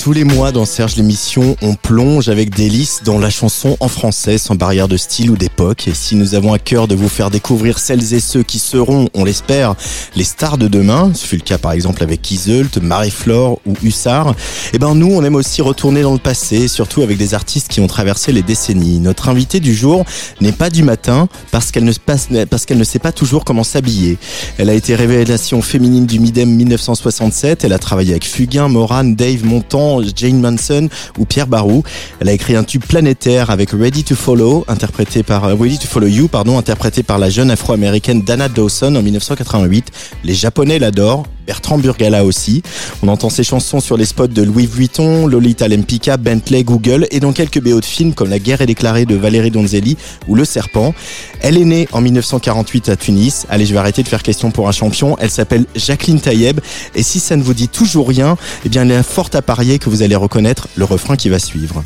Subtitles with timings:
[0.00, 4.38] Tous les mois dans Serge l'émission, on plonge avec délice dans la chanson en français
[4.38, 5.88] sans barrière de style ou d'époque.
[5.88, 9.10] Et si nous avons à cœur de vous faire découvrir celles et ceux qui seront,
[9.12, 9.74] on l'espère,
[10.16, 14.34] les stars de demain, ce fut le cas par exemple avec Iseult, Marie-Flore ou Hussard,
[14.72, 17.80] eh ben nous on aime aussi retourner dans le passé, surtout avec des artistes qui
[17.80, 19.00] ont traversé les décennies.
[19.00, 20.06] Notre invitée du jour
[20.40, 24.16] n'est pas du matin parce qu'elle ne, sait pas toujours comment s'habiller.
[24.56, 29.44] Elle a été révélation féminine du Midem 1967, elle a travaillé avec Fugain, Moran, Dave
[29.44, 30.88] Montand, Jane Manson
[31.18, 31.82] ou Pierre Barou.
[32.20, 35.86] Elle a écrit un tube planétaire avec Ready to Follow, interprété par euh, Ready to
[35.86, 39.86] Follow You, pardon, interprété par la jeune afro-américaine Dana Dawson en 1988.
[40.24, 42.62] Les Japonais l'adorent, Bertrand Burgala aussi.
[43.02, 47.18] On entend ses chansons sur les spots de Louis Vuitton, Lolita Lempicka, Bentley, Google et
[47.18, 49.96] dans quelques BO de films comme La guerre est déclarée de Valérie Donzelli
[50.28, 50.94] ou Le Serpent.
[51.40, 53.46] Elle est née en 1948 à Tunis.
[53.50, 55.16] Allez, je vais arrêter de faire question pour un champion.
[55.18, 56.60] Elle s'appelle Jacqueline Taïeb.
[56.94, 59.80] Et si ça ne vous dit toujours rien, eh bien, il est fort à parier
[59.80, 61.82] que vous allez reconnaître le refrain qui va suivre.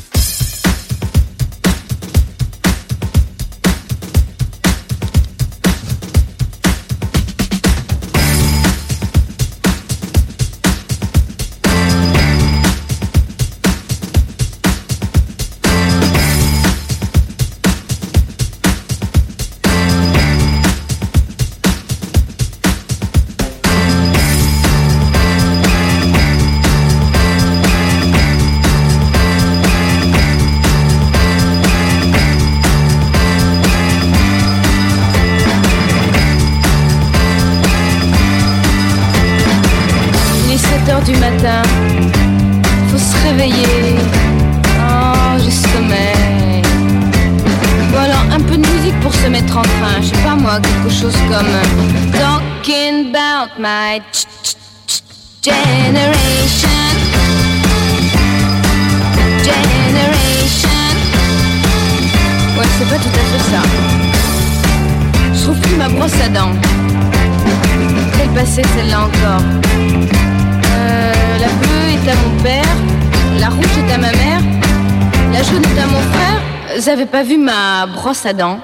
[55.41, 56.69] Generation.
[59.43, 60.69] Generation.
[62.57, 63.61] Ouais, c'est pas tout à fait ça.
[65.33, 66.51] Je trouve plus ma brosse à dents.
[68.17, 69.41] Quelle passée celle-là encore
[70.77, 72.75] Euh, La bleue est à mon père,
[73.39, 74.41] la rouge est à ma mère,
[75.33, 76.93] la jaune est à mon frère.
[76.93, 78.59] Avez pas vu ma brosse à dents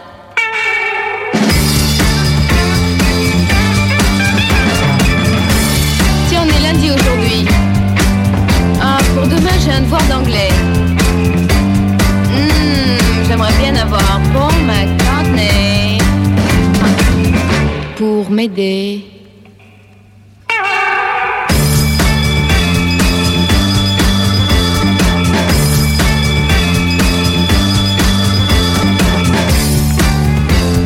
[6.71, 7.45] lundi aujourd'hui.
[8.81, 10.49] Ah, pour demain, j'ai un devoir d'anglais.
[12.33, 15.97] Hmm, J'aimerais bien avoir Paul McCartney
[17.97, 19.05] pour m'aider.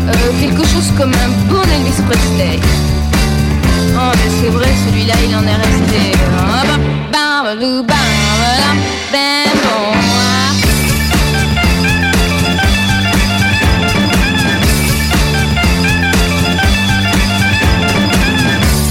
[0.08, 2.60] Euh, quelque chose comme un bon Elvis Presley.
[4.28, 6.18] C'est vrai, celui-là, il en est resté.
[6.38, 6.64] Ah.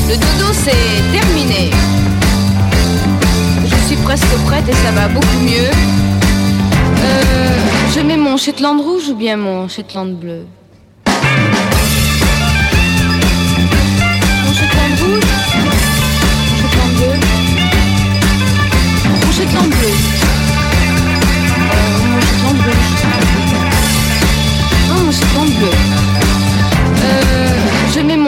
[0.08, 1.70] Le dodo, c'est terminé.
[3.64, 5.70] Je suis presque prête et ça va beaucoup mieux.
[7.04, 7.48] Euh,
[7.94, 10.46] je mets mon Shetland rouge ou bien mon Shetland bleu?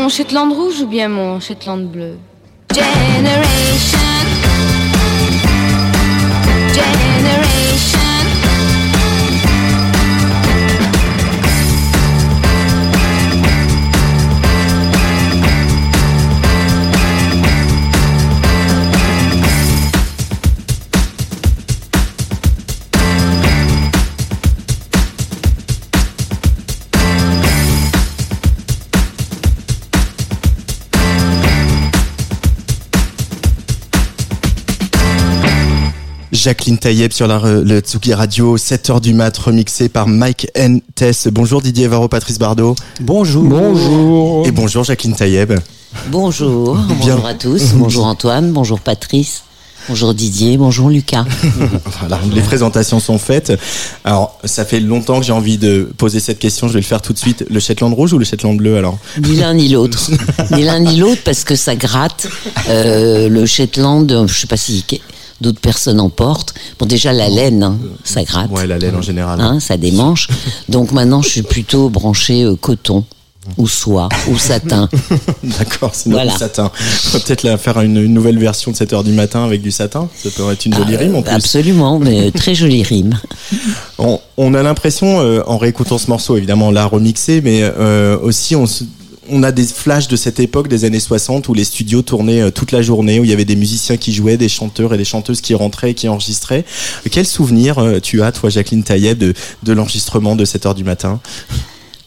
[0.06, 2.16] Mon Shetland rouge ou bien mon Shetland bleu
[2.72, 3.98] Generation
[6.72, 7.95] Generation
[36.46, 40.80] Jacqueline Taïeb sur la, le Tsuki Radio, 7h du mat, remixé par Mike N.
[40.94, 41.26] Tess.
[41.26, 42.76] Bonjour Didier Varro, Patrice Bardot.
[43.00, 43.42] Bonjour.
[43.42, 44.46] Bonjour.
[44.46, 45.54] Et bonjour Jacqueline Taïeb.
[46.06, 46.76] Bonjour.
[46.76, 47.72] Bonjour à tous.
[47.74, 48.52] Bonjour Antoine.
[48.52, 49.42] Bonjour Patrice.
[49.88, 51.24] Bonjour Didier, bonjour Lucas.
[51.98, 53.52] voilà, les présentations sont faites.
[54.04, 57.02] Alors, ça fait longtemps que j'ai envie de poser cette question, je vais le faire
[57.02, 57.44] tout de suite.
[57.50, 58.98] Le Shetland rouge ou le Shetland bleu alors?
[59.20, 60.10] Ni l'un ni l'autre.
[60.52, 62.28] ni l'un ni l'autre parce que ça gratte.
[62.68, 64.84] Euh, le Shetland, je sais pas si
[65.40, 66.54] d'autres personnes en portent.
[66.78, 68.50] Bon, déjà la laine, hein, ça gratte.
[68.50, 69.40] Ouais, la laine en général.
[69.40, 70.28] Hein, ça démange.
[70.68, 73.04] Donc maintenant, je suis plutôt branché euh, coton
[73.56, 74.88] ou soie ou satin.
[75.58, 76.32] D'accord, c'est voilà.
[76.32, 76.70] du satin.
[77.06, 80.08] On va peut-être faire une, nouvelle version de 7 heures du matin avec du satin.
[80.16, 81.32] Ça pourrait être une jolie ah, rime en plus.
[81.32, 83.18] Absolument, mais très jolie rime.
[83.98, 88.18] On, on a l'impression, euh, en réécoutant ce morceau, évidemment, on l'a remixé, mais euh,
[88.18, 88.66] aussi on
[89.28, 92.50] on a des flashs de cette époque des années 60 où les studios tournaient euh,
[92.50, 95.04] toute la journée, où il y avait des musiciens qui jouaient, des chanteurs et des
[95.04, 96.64] chanteuses qui rentraient et qui enregistraient.
[97.10, 101.20] Quel souvenir tu as, toi, Jacqueline Taillet, de, de l'enregistrement de 7 heures du matin?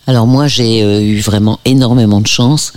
[0.10, 2.74] Alors moi, j'ai euh, eu vraiment énormément de chance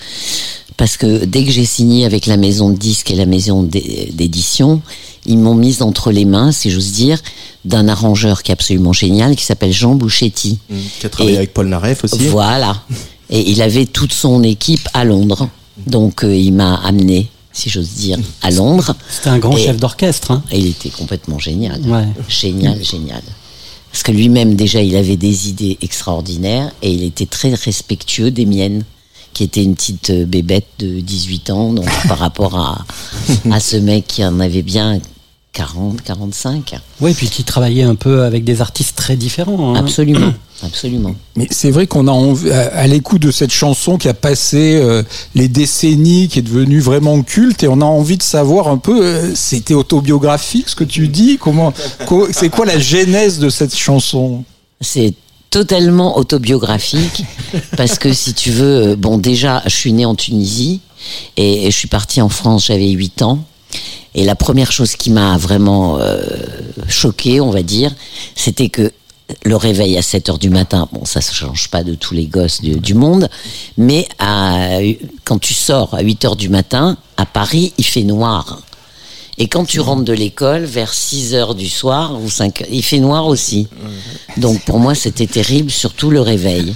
[0.77, 4.83] parce que dès que j'ai signé avec la maison de disques et la maison d'édition,
[5.25, 7.23] ils m'ont mise entre les mains, si j'ose dire,
[7.65, 10.59] d'un arrangeur qui est absolument génial, qui s'appelle Jean Bouchetti.
[10.69, 12.27] Mmh, qui a travaillé avec Paul Naref aussi.
[12.27, 12.83] Voilà.
[13.32, 15.49] Et il avait toute son équipe à Londres.
[15.87, 18.94] Donc euh, il m'a amené, si j'ose dire, à Londres.
[19.11, 20.31] C'était un grand chef d'orchestre.
[20.32, 20.43] Hein.
[20.52, 21.81] Et il était complètement génial.
[21.81, 22.06] Ouais.
[22.29, 23.23] Génial, génial.
[23.90, 28.46] Parce que lui-même, déjà, il avait des idées extraordinaires et il était très respectueux des
[28.46, 28.84] miennes,
[29.32, 32.84] qui était une petite euh, bébête de 18 ans, donc par rapport à,
[33.50, 35.00] à ce mec qui en avait bien
[35.52, 36.75] 40, 45.
[37.00, 39.75] Oui, puis qui travaillait un peu avec des artistes très différents.
[39.75, 39.79] Hein.
[39.79, 40.32] Absolument.
[40.64, 41.14] Absolument.
[41.37, 45.03] Mais c'est vrai qu'on a envie, à l'écoute de cette chanson qui a passé euh,
[45.35, 49.05] les décennies, qui est devenue vraiment culte, et on a envie de savoir un peu,
[49.05, 51.38] euh, c'était autobiographique ce que tu dis?
[51.38, 51.73] Comment,
[52.32, 54.44] c'est quoi la genèse de cette chanson?
[54.81, 55.14] C'est
[55.50, 57.25] totalement autobiographique
[57.76, 60.81] parce que si tu veux, euh, bon déjà, je suis né en Tunisie
[61.37, 63.44] et je suis parti en France, j'avais 8 ans.
[64.15, 66.23] Et la première chose qui m'a vraiment euh,
[66.88, 67.94] choqué, on va dire,
[68.35, 68.93] c'était que
[69.44, 72.26] le réveil à 7 heures du matin, bon, ça ne change pas de tous les
[72.26, 73.29] gosses du, monde,
[73.76, 74.08] mais
[75.25, 78.61] quand tu sors à 8 heures du matin, à Paris, il fait noir.
[79.38, 82.99] Et quand tu rentres de l'école, vers 6 heures du soir, ou 5 il fait
[82.99, 83.67] noir aussi.
[84.37, 86.75] Donc pour moi, c'était terrible, surtout le réveil.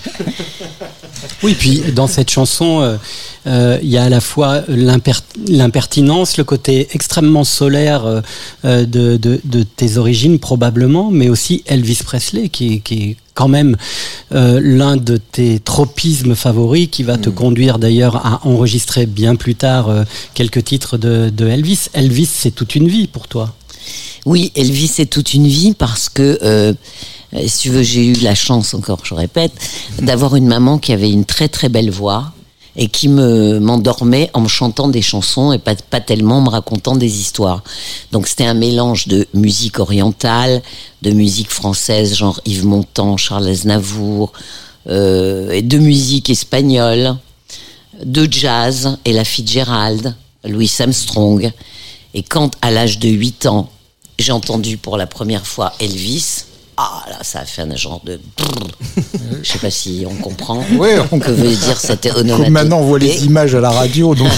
[1.43, 2.97] Oui, puis dans cette chanson, euh,
[3.47, 8.23] euh, il y a à la fois l'impertinence, le côté extrêmement solaire
[8.65, 13.77] euh, de, de, tes origines probablement, mais aussi Elvis Presley qui, qui est quand même
[14.31, 17.35] l'un de tes tropismes favoris qui va te mm.
[17.35, 19.91] conduire d'ailleurs à enregistrer bien plus tard
[20.33, 21.89] quelques titres de, de Elvis.
[21.93, 23.55] Elvis, c'est toute une vie pour toi.
[24.25, 26.77] Oui, Elvis, c'est toute une vie parce que
[27.47, 29.53] si tu veux, j'ai eu la chance, encore je répète,
[30.01, 32.33] d'avoir une maman qui avait une très très belle voix,
[32.77, 36.51] et qui me m'endormait en me chantant des chansons et pas, pas tellement en me
[36.51, 37.63] racontant des histoires.
[38.13, 40.63] Donc c'était un mélange de musique orientale,
[41.03, 44.33] de musique française, genre Yves Montand, Charles Aznavour,
[44.89, 47.17] euh, et de musique espagnole,
[48.05, 51.51] de jazz, et la Fitzgerald, Louis Armstrong.
[52.13, 53.71] Et quand, à l'âge de 8 ans,
[54.19, 56.45] j'ai entendu pour la première fois Elvis,
[56.79, 58.21] ah là, ça a fait un genre de.
[59.43, 60.63] Je sais pas si on comprend.
[60.79, 61.19] Oui, on...
[61.19, 62.51] que veut dire cette onomatopée.
[62.51, 64.31] Maintenant, on voit les images à la radio, donc.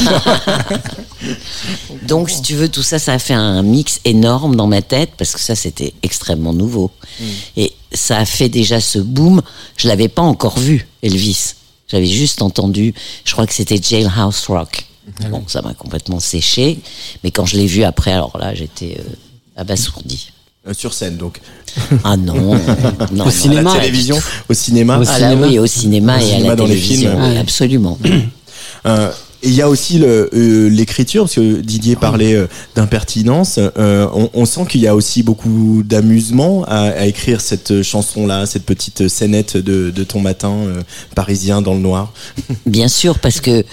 [2.02, 5.10] donc, si tu veux, tout ça, ça a fait un mix énorme dans ma tête
[5.18, 6.92] parce que ça, c'était extrêmement nouveau.
[7.20, 7.24] Hmm.
[7.56, 9.42] Et ça a fait déjà ce boom.
[9.76, 11.54] Je l'avais pas encore vu, Elvis.
[11.88, 12.94] J'avais juste entendu.
[13.24, 14.86] Je crois que c'était Jailhouse Rock.
[15.24, 16.78] Ah bon, ça m'a complètement séché.
[17.24, 19.02] Mais quand je l'ai vu après, alors là, j'étais euh,
[19.58, 20.30] abasourdi.
[20.66, 21.40] Euh, sur scène, donc.
[22.04, 22.58] Ah non,
[23.12, 24.98] non au cinéma, à la télévision, au cinéma.
[24.98, 25.46] Au ah cinéma.
[25.46, 27.36] oui, au cinéma et à la dans télévision, les films.
[27.38, 27.98] absolument.
[28.86, 29.10] Euh,
[29.42, 32.46] et il y a aussi euh, l'écriture, parce que Didier ah parlait
[32.76, 33.58] d'impertinence.
[33.76, 38.64] On, on, sent qu'il y a aussi beaucoup d'amusement à, à, écrire cette chanson-là, cette
[38.64, 40.54] petite scénette de, de ton matin
[41.16, 42.12] parisien dans le noir.
[42.66, 43.64] Bien sûr, parce que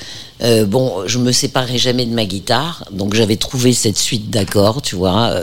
[0.42, 4.96] bon, je me séparais jamais de ma guitare, donc j'avais trouvé cette suite d'accords, tu
[4.96, 5.34] vois.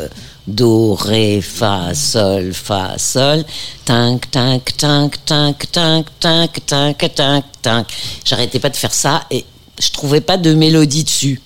[0.47, 3.45] Do, Ré, Fa, Sol, Fa, Sol.
[3.85, 7.87] Tinc, tinc, tinc, tinc, tinc, tinc, tinc, tinc, tinc.
[8.25, 9.45] J'arrêtais pas de faire ça et
[9.79, 11.41] je trouvais pas de mélodie dessus.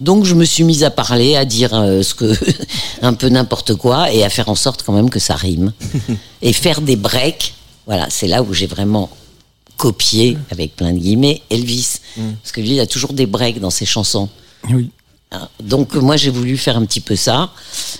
[0.00, 2.32] Donc je me suis mise à parler, à dire euh, ce que
[3.02, 5.72] un peu n'importe quoi et à faire en sorte quand même que ça rime
[6.42, 7.54] et faire des breaks.
[7.86, 9.08] Voilà, c'est là où j'ai vraiment
[9.78, 12.32] copié avec plein de guillemets Elvis mm.
[12.42, 14.28] parce que lui il a toujours des breaks dans ses chansons.
[14.70, 14.90] Oui.
[15.32, 17.50] Hein, Donc moi j'ai voulu faire un petit peu ça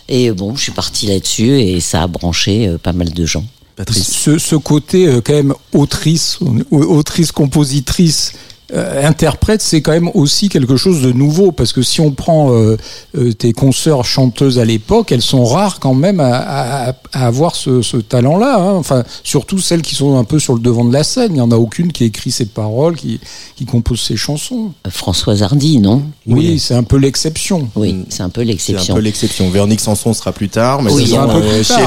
[0.08, 3.44] et bon je suis partie là-dessus et ça a branché euh, pas mal de gens.
[3.76, 4.11] Patrice.
[4.11, 6.38] Ce, ce côté euh, quand même autrice,
[6.73, 8.32] au- autrice, compositrice,
[8.75, 12.52] euh, interprète, c'est quand même aussi quelque chose de nouveau parce que si on prend
[12.52, 12.76] euh,
[13.16, 17.56] euh, tes consoeurs chanteuses à l'époque, elles sont rares quand même à, à- à avoir
[17.56, 18.56] ce, ce talent-là.
[18.58, 18.72] hein.
[18.75, 21.30] Enfin, surtout celles qui sont un peu sur le devant de la scène.
[21.32, 23.18] Il n'y en a aucune qui écrit ses paroles, qui,
[23.56, 24.72] qui compose ses chansons.
[24.90, 26.02] Françoise Hardy, non?
[26.26, 27.68] Oui, c'est un peu l'exception.
[27.76, 28.94] Oui, c'est un peu C'est un l'exception.
[28.94, 29.48] peu l'exception.
[29.50, 31.78] Véronique Sanson sera plus tard, mais Oui, sinon, un peu plus tard.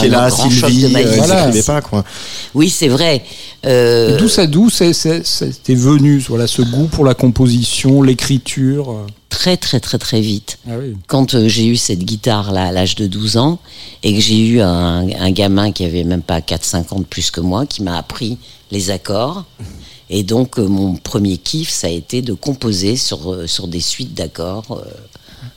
[0.00, 1.50] Sheila, Sylvie, euh, Voilà.
[1.66, 2.04] pas quoi.
[2.54, 3.22] Oui, c'est vrai.
[3.66, 8.90] Euh, D'où ça, d'où c'est- c'est- c'était venu, voilà, ce goût pour la composition, l'écriture.
[8.90, 9.06] euh.
[9.28, 10.58] très très très très vite.
[10.68, 10.94] Ah oui.
[11.06, 13.58] Quand euh, j'ai eu cette guitare là à l'âge de 12 ans
[14.02, 17.30] et que j'ai eu un, un gamin qui avait même pas 4-5 ans de plus
[17.30, 18.36] que moi qui m'a appris
[18.70, 19.44] les accords.
[20.10, 23.80] Et donc euh, mon premier kiff ça a été de composer sur, euh, sur des
[23.80, 24.84] suites d'accords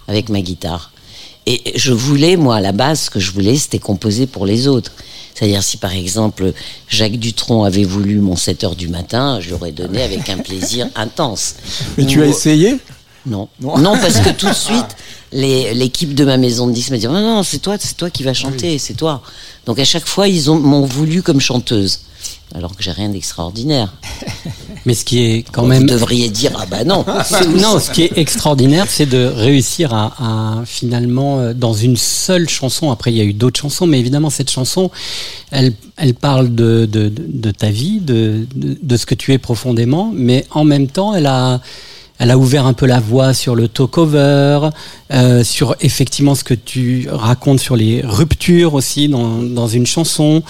[0.08, 0.93] avec ma guitare.
[1.46, 4.68] Et je voulais, moi, à la base, ce que je voulais, c'était composer pour les
[4.68, 4.92] autres.
[5.36, 6.54] C'est-à-dire, si par exemple,
[6.88, 10.88] Jacques Dutronc avait voulu mon 7 heures du matin, je l'aurais donné avec un plaisir
[10.96, 11.56] intense.
[11.98, 12.78] Mais tu as Ou- essayé?
[13.26, 13.48] Non.
[13.62, 13.98] non.
[13.98, 14.96] parce que tout de suite,
[15.32, 18.24] l'équipe de ma maison de disques m'a dit non, non, c'est toi, c'est toi qui
[18.24, 19.22] vas chanter, c'est toi.
[19.66, 22.02] Donc à chaque fois, ils ont- m'ont voulu comme chanteuse.
[22.56, 23.94] Alors que j'ai rien d'extraordinaire.
[24.86, 27.06] Mais ce qui est quand Vous même devriez dire ah bah non.
[27.58, 32.50] non, ce qui est extraordinaire, c'est de réussir à, à, finalement euh, dans une seule
[32.50, 32.92] chanson.
[32.92, 34.92] Après, il y a eu d'autres chansons, mais évidemment cette chanson,
[35.52, 39.32] elle, elle parle de, de, de, de ta vie, de, de, de ce que tu
[39.32, 41.62] es profondément, mais en même temps, elle a
[42.20, 44.70] elle a ouvert un peu la voie sur le talk-over,
[45.12, 50.44] euh, sur effectivement ce que tu racontes sur les ruptures aussi dans, dans une chanson.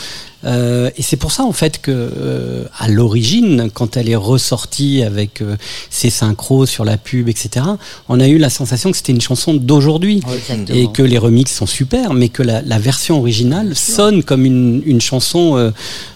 [0.46, 5.04] Euh, et c'est pour ça en fait que euh, à l'origine, quand elle est ressortie
[5.04, 5.56] avec euh,
[5.90, 7.66] ses synchros sur la pub, etc.,
[8.10, 10.22] on a eu la sensation que c'était une chanson d'aujourd'hui
[10.70, 14.82] et que les remixes sont super, mais que la, la version originale sonne comme une,
[14.86, 15.72] une chanson euh,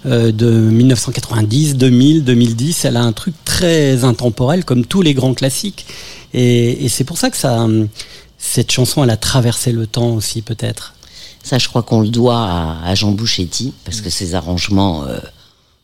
[0.05, 2.85] euh, de 1990, 2000, 2010.
[2.85, 5.85] Elle a un truc très intemporel, comme tous les grands classiques.
[6.33, 7.67] Et, et c'est pour ça que ça,
[8.37, 10.93] cette chanson, elle a traversé le temps aussi, peut-être.
[11.47, 12.45] Ça, je crois qu'on le doit
[12.83, 15.17] à, Jean Bouchetti, parce que ses arrangements euh,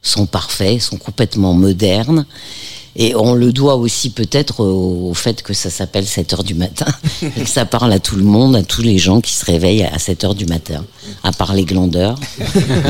[0.01, 2.25] sont parfaits, sont complètement modernes.
[2.97, 6.53] Et on le doit aussi peut-être au, au fait que ça s'appelle 7 heures du
[6.53, 6.87] matin
[7.23, 9.85] et que ça parle à tout le monde, à tous les gens qui se réveillent
[9.85, 10.83] à 7 heures du matin,
[11.23, 12.15] à part les glandeurs.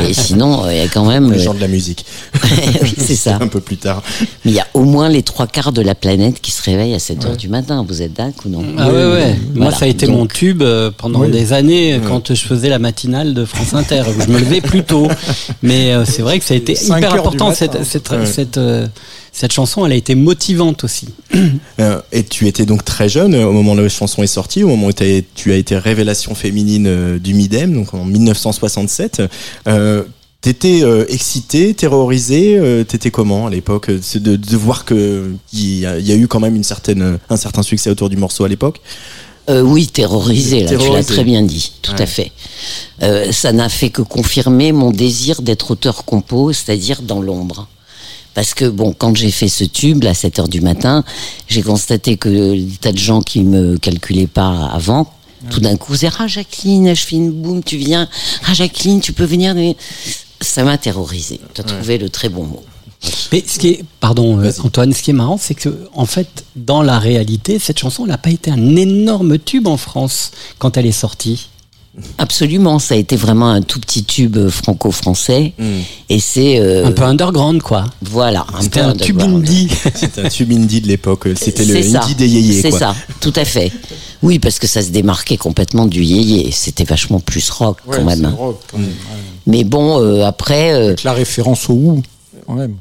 [0.08, 1.32] Et sinon, euh, il y a quand même...
[1.32, 2.06] Les euh, gens de la musique.
[2.82, 3.38] oui, c'est ça.
[3.42, 4.02] Un peu plus tard.
[4.46, 6.94] Mais il y a au moins les trois quarts de la planète qui se réveillent
[6.96, 7.86] à 7 heures du matin.
[7.88, 9.28] Vous êtes d'accord ou non Ah ouais, ouais.
[9.54, 9.72] Moi, Voilà.
[9.78, 11.32] ça a été Donc, mon tube euh, pendant Oui.
[11.32, 14.04] des années quand je faisais la matinale de France Inter.
[14.08, 15.08] où je me levais plus tôt.
[15.64, 17.50] Mais euh, c'est vrai que ça a été hyper important.
[17.50, 17.56] matin.
[17.56, 18.26] Cette, cette, Ouais.
[18.26, 18.88] cette, euh,
[19.32, 21.08] cette chanson, elle a été motivante aussi.
[21.80, 24.64] Euh, et tu étais donc très jeune euh, au moment où la chanson est sortie,
[24.64, 29.22] au moment où tu as été révélation féminine euh, du Midem, donc en 1967.
[29.68, 30.04] Euh,
[30.42, 33.90] T'étais euh, excité, terrorisé, euh, t'étais comment à l'époque?
[33.90, 37.18] De, de voir que il y, a- il y a eu quand même une certaine,
[37.30, 38.82] un certain succès autour du morceau à l'époque?
[39.50, 41.14] Euh, oui, terrorisé, là, tu l'as Terrorisé.
[41.14, 42.34] très bien dit, tout à fait.
[43.04, 47.70] Euh, ça n'a fait que confirmer mon désir d'être auteur-compo, c'est-à-dire dans l'ombre.
[48.34, 51.06] Parce que, bon, quand j'ai fait ce tube, à 7 heures du matin,
[51.48, 55.10] j'ai constaté que des tas de gens qui me calculaient pas avant,
[55.50, 58.08] tout d'un coup, disaient, ah, Jacqueline, je fais une boum, tu viens.
[58.48, 59.56] Ah, Jacqueline, tu peux venir.
[60.42, 61.40] Ça m'a terrorisé.
[61.54, 62.64] Tu as trouvé le très bon mot.
[63.32, 66.46] Mais ce qui est, pardon euh, Antoine, ce qui est marrant, c'est que en fait,
[66.56, 70.86] dans la réalité, cette chanson n'a pas été un énorme tube en France quand elle
[70.86, 71.50] est sortie.
[72.18, 75.54] Absolument, ça a été vraiment un tout petit tube euh, franco-français.
[76.10, 76.60] Et c'est.
[76.60, 77.86] euh, Un peu underground, quoi.
[78.02, 79.48] Voilà, un C'était peu un tube underground.
[79.48, 79.70] indie.
[79.96, 81.28] C'était un tube indie de l'époque.
[81.36, 82.02] C'était le ça.
[82.04, 82.62] indie des yéyés.
[82.62, 83.72] C'est ça, tout à fait.
[84.24, 86.50] Oui, parce que ça se démarquait complètement du yéyé.
[86.52, 88.26] C'était vachement plus rock Ouais, quand même.
[88.38, 88.90] rock, quand même.
[89.46, 92.02] Mais bon, euh, après, euh, Avec la référence au Who,
[92.48, 92.76] quand même.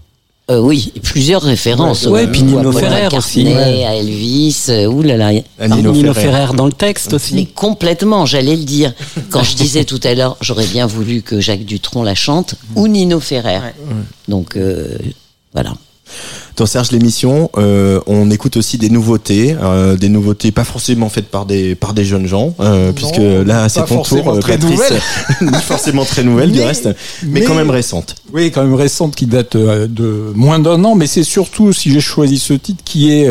[0.50, 2.04] Euh, oui, plusieurs références.
[2.06, 3.84] Ouais, au puis Nino Ferrer aussi, ouais.
[3.84, 4.66] à Elvis.
[4.68, 5.30] Euh, ouh là là.
[5.60, 6.32] À Nino, Nino Ferrer.
[6.32, 6.54] Ferrer.
[6.54, 7.34] dans le texte aussi.
[7.34, 8.92] Mais complètement, j'allais le dire.
[9.30, 12.88] Quand je disais tout à l'heure, j'aurais bien voulu que Jacques Dutronc la chante ou
[12.88, 13.60] Nino Ferrer.
[14.26, 14.88] Donc euh,
[15.54, 15.74] voilà.
[16.56, 21.28] Dans Serge l'émission, euh, on écoute aussi des nouveautés, euh, des nouveautés pas forcément faites
[21.28, 24.80] par des par des jeunes gens, euh, puisque là c'est ton tour, très Patrice,
[25.40, 26.86] ni forcément très nouvelle du reste,
[27.22, 28.16] mais, mais- quand même récente.
[28.34, 32.00] Oui, quand même récente, qui date de moins d'un an, mais c'est surtout, si j'ai
[32.00, 33.28] choisi ce titre, qui est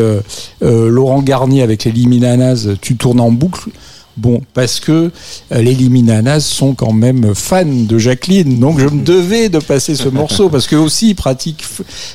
[0.60, 3.70] Laurent Garnier avec les Liminanas, Tu tournes en boucle.
[4.16, 5.10] Bon, parce que
[5.52, 9.94] euh, les Liminanas sont quand même fans de Jacqueline, donc je me devais de passer
[9.94, 11.64] ce morceau parce que aussi ils pratiquent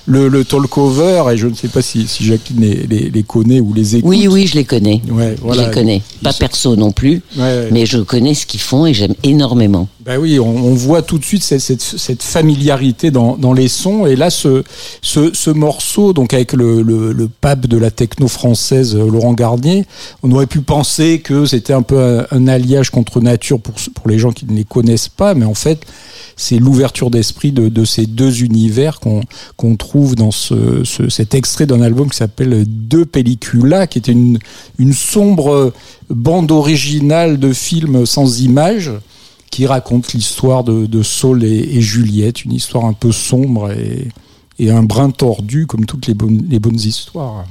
[0.06, 3.60] le, le talk-over et je ne sais pas si, si Jacqueline les, les- les connaît
[3.60, 4.10] ou les écoute.
[4.10, 5.02] Oui, oui, je les connais.
[5.10, 5.64] Ouais, voilà.
[5.64, 6.02] Je les connais.
[6.22, 7.70] Pas perso non plus, Ouais.
[7.72, 9.88] mais je connais ce qu'ils font et j'aime énormément.
[10.08, 13.68] Ben oui, on, on voit tout de suite cette, cette, cette familiarité dans, dans les
[13.68, 14.06] sons.
[14.06, 14.64] Et là, ce,
[15.02, 19.34] ce, ce morceau, donc avec le, le, le pape de la techno française, euh, Laurent
[19.34, 19.86] Garnier,
[20.24, 24.18] on aurait pu penser que c'était un peu un, alliage contre nature pour, pour les
[24.18, 25.82] gens qui ne les connaissent pas, mais en fait,
[26.38, 31.66] c'est l'ouverture d'esprit de, de ces deux univers qu'on trouve dans ce, ce- cet extrait
[31.66, 34.40] d'un album qui s'appelle Deux Pellicula, qui était une,
[34.80, 35.74] une sombre
[36.10, 38.94] bande originale de film sans images
[39.52, 44.08] qui raconte l'histoire de, de Saul et, et Juliette, une histoire un peu sombre et,
[44.60, 47.46] et un brin tordu comme toutes les bonnes, les bonnes histoires.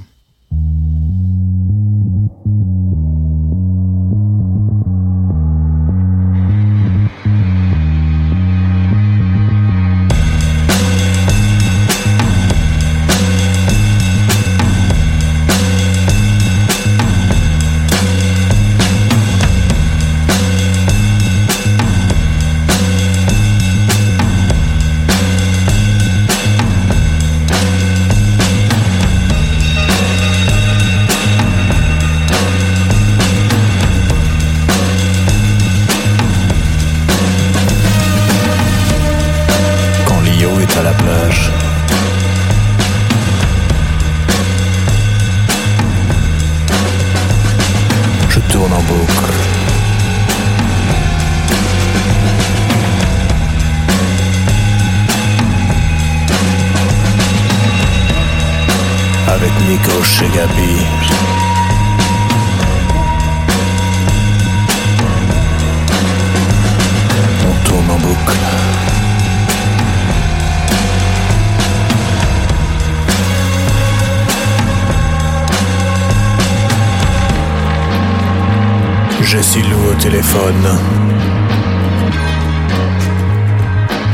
[80.10, 80.68] Téléphone.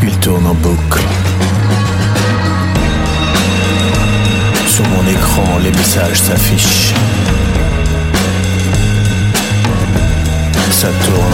[0.02, 1.02] Il tourne en boucle.
[4.68, 6.94] Sur mon écran, les messages s'affichent.
[10.70, 11.32] Ça tourne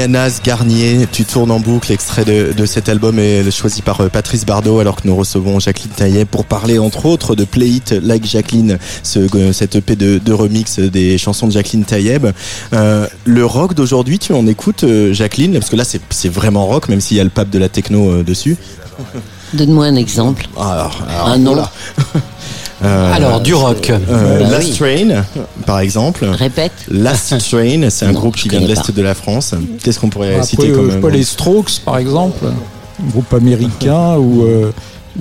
[0.00, 4.08] Liminianas, Garnier, tu tournes en boucle, extrait de, de cet album est choisi par euh,
[4.08, 7.90] Patrice Bardot alors que nous recevons Jacqueline Taillet pour parler entre autres de Play It
[8.02, 12.26] Like Jacqueline, ce, euh, cette EP de, de remix des chansons de Jacqueline Taïeb.
[12.72, 15.52] Euh, le rock d'aujourd'hui, tu en écoutes Jacqueline?
[15.52, 17.68] Parce que là c'est c'est vraiment rock même s'il y a le pape de la
[17.68, 18.56] techno euh, dessus.
[19.52, 20.46] Donne-moi un exemple.
[20.56, 21.52] Alors, alors, Un nom.
[21.52, 21.70] voilà.
[22.82, 23.90] Euh, Alors, du rock.
[23.90, 25.06] euh, Bah Last oui.
[25.08, 25.24] Train,
[25.66, 26.24] par exemple.
[26.24, 26.72] Répète.
[26.90, 29.54] Last Train, c'est un Non, groupe qui vient de l'Est de la France.
[29.82, 32.46] Qu'est-ce qu'on pourrait Après, citer euh, comme je sais pas, groupe les Strokes, par exemple,
[32.46, 34.72] un groupe américain ou, euh,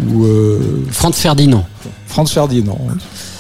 [0.10, 1.66] ou euh, Franz Ferdinand.
[2.08, 2.80] Franz Ferdinand,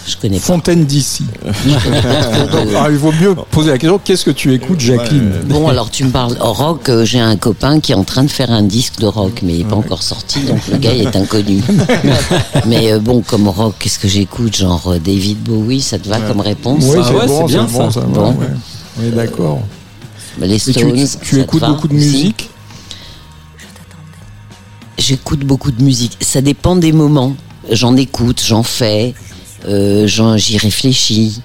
[0.10, 0.46] Je connais pas.
[0.46, 1.24] Fontaine d'ici.
[1.46, 6.04] Alors, il vaut mieux poser la question qu'est-ce que tu écoutes, Jacqueline Bon, alors tu
[6.04, 6.90] me parles rock.
[6.90, 9.54] euh, J'ai un copain qui est en train de faire un disque de rock, mais
[9.54, 11.62] il n'est pas encore sorti, donc le gars il est inconnu.
[12.66, 14.56] mais euh, bon, comme rock, qu'est-ce que j'écoute?
[14.58, 16.84] Genre euh, David Bowie, ça te va comme réponse?
[16.88, 18.02] Oui, Ah c'est ouais, bon, c'est bien, c'est bon, ça.
[18.02, 18.30] Bon.
[18.32, 18.48] ouais.
[19.00, 19.60] Oui, d'accord.
[20.42, 20.94] Les Stones.
[20.96, 22.06] tu ça te écoutes va beaucoup de aussi?
[22.06, 22.50] musique?
[24.98, 26.18] J'écoute beaucoup de musique.
[26.22, 27.36] Ça dépend des moments.
[27.72, 29.14] J'en écoute, j'en fais,
[29.66, 31.42] euh, j'y réfléchis.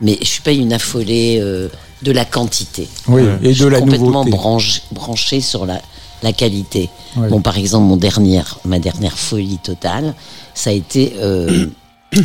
[0.00, 1.68] Mais je suis pas une affolée euh,
[2.02, 2.86] de la quantité.
[3.08, 4.30] Oui, Je et suis de la complètement nouveauté.
[4.30, 5.80] branché, branché sur la,
[6.22, 6.90] la qualité.
[7.16, 7.28] Ouais.
[7.28, 10.14] Bon, par exemple, mon dernière, ma dernière folie totale,
[10.54, 11.66] ça a été euh,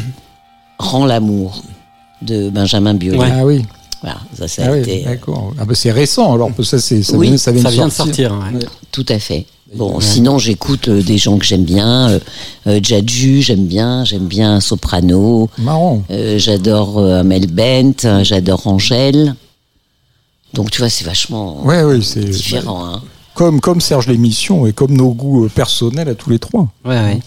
[0.80, 1.62] Rends l'amour
[2.22, 3.18] de Benjamin Biolay.
[3.20, 3.30] Ouais.
[3.32, 3.64] Ah oui,
[4.02, 5.54] Voilà, ça, ça a ah oui été d'accord.
[5.60, 7.88] Ah bah, c'est récent, alors ça, c'est, ça, Oui, vient, ça vient Ça de vient
[7.88, 8.32] de sortir.
[8.54, 8.60] ouais.
[8.92, 9.46] tout à fait.
[9.76, 12.20] Bon, sinon j'écoute euh, des gens que j'aime bien, euh,
[12.68, 16.04] euh, Jadju, j'aime bien, j'aime bien Soprano, Marrant.
[16.12, 19.34] euh, j'adore Amel Bent, j'adore Angèle.
[20.54, 22.86] Donc tu vois, c'est vachement Ouais, oui, c'est différent.
[22.86, 23.02] Hein.
[23.34, 26.68] comme, comme Serge l'émission et comme nos goûts personnels à tous les trois.
[26.84, 27.20] Ouais, ouais.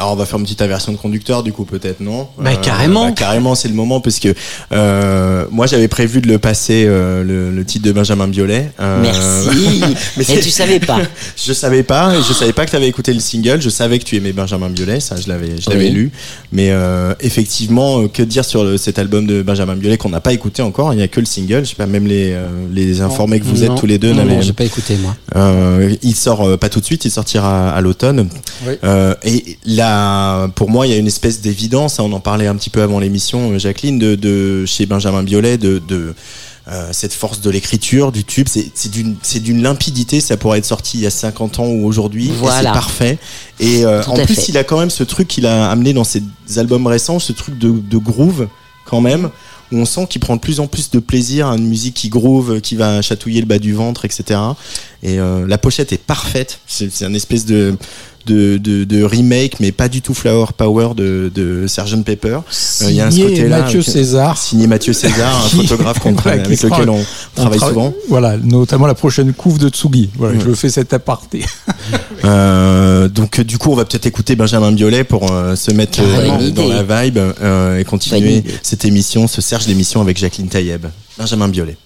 [0.00, 3.08] Alors on va faire une petite inversion de conducteur du coup peut-être non Bah, carrément.
[3.08, 4.34] bah, carrément c'est le moment parce que
[4.72, 8.72] euh, moi j'avais prévu de le passer euh, le, le titre de Benjamin Biolay.
[8.80, 9.82] Euh, Merci.
[10.16, 11.00] mais c'est- tu savais pas.
[11.36, 13.60] je savais pas, et je savais pas que tu avais écouté le single.
[13.60, 15.90] Je savais que tu aimais Benjamin Biolay, ça je l'avais, je l'avais Oui.
[15.90, 16.10] lu.
[16.50, 20.20] Mais euh, effectivement, euh, que dire sur le- cet album de Benjamin Biolay qu'on n'a
[20.22, 20.94] pas écouté encore?
[20.94, 21.64] Il y a que le single.
[21.64, 23.74] Je sais pas, même les euh, les informés que vous Non.
[23.74, 25.14] êtes tous les deux Non, n'avaient- non, j'ai pas écouté moi.
[25.36, 28.28] euh, il sort euh, pas tout de suite, il sortira à, à l'automne.
[28.66, 28.74] Oui.
[28.84, 29.89] Euh, et là,
[30.54, 32.00] pour moi, il y a une espèce d'évidence.
[32.00, 35.22] hein, on en parlait un petit peu avant l'émission, euh, Jacqueline, de, de chez Benjamin
[35.22, 36.14] Biolay, de, de
[36.68, 38.48] euh, cette force de l'écriture, du tube.
[38.48, 40.20] C'est d'une limpidité.
[40.20, 42.30] Ça pourrait être sorti il y a 50 ans ou aujourd'hui.
[42.38, 42.58] Voilà.
[42.58, 43.18] C'est parfait.
[43.58, 44.48] Et euh, en plus, fait.
[44.48, 46.22] il a quand même ce truc qu'il a amené dans ses
[46.56, 48.48] albums récents, ce truc de, de groove
[48.84, 49.30] quand même
[49.72, 52.08] où on sent qu'il prend de plus en plus de plaisir à une musique qui
[52.08, 54.40] groove, qui va chatouiller le bas du ventre, etc.
[55.02, 56.60] Et euh, la pochette est parfaite.
[56.66, 57.76] C'est c'est un espèce de,
[58.30, 62.38] de, de, de remake, mais pas du tout Flower Power de, de Sgt Pepper.
[62.82, 64.38] Euh, il y a un ce Signé côté-là Mathieu avec- César.
[64.38, 67.92] Signé Mathieu César, un photographe qu'on avec lequel on On travaille tra- souvent.
[68.08, 70.10] Voilà, notamment la prochaine couve de Tsugi.
[70.16, 70.44] Voilà, Ouais.
[70.46, 71.44] je fais cet aparté.
[72.22, 76.50] Euh, donc du coup, on va peut-être écouter Benjamin Biolay pour euh, se mettre euh,
[76.50, 80.84] dans la vibe euh, et continuer cette émission, ce Serge d'émission avec Jacqueline Taïeb.
[81.18, 81.76] Benjamin Biolay.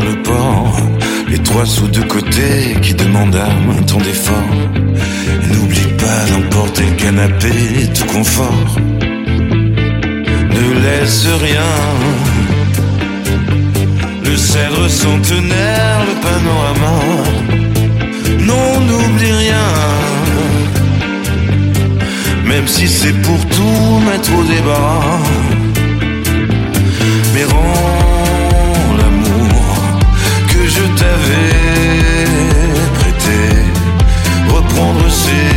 [0.00, 0.76] Le port.
[1.28, 4.56] Les trois sous de côté qui demandent un temps d'effort.
[5.50, 7.52] N'oublie pas d'emporter le canapé,
[7.94, 8.76] tout confort.
[10.56, 11.72] Ne laisse rien.
[14.24, 16.96] Le cèdre centenaire, le panorama.
[18.40, 19.68] Non, n'oublie rien.
[22.44, 25.00] Même si c'est pour tout mettre au débat.
[27.34, 27.85] Mais rends
[30.68, 32.24] je t'avais
[32.94, 33.40] prêté.
[34.48, 35.50] Reprendre ses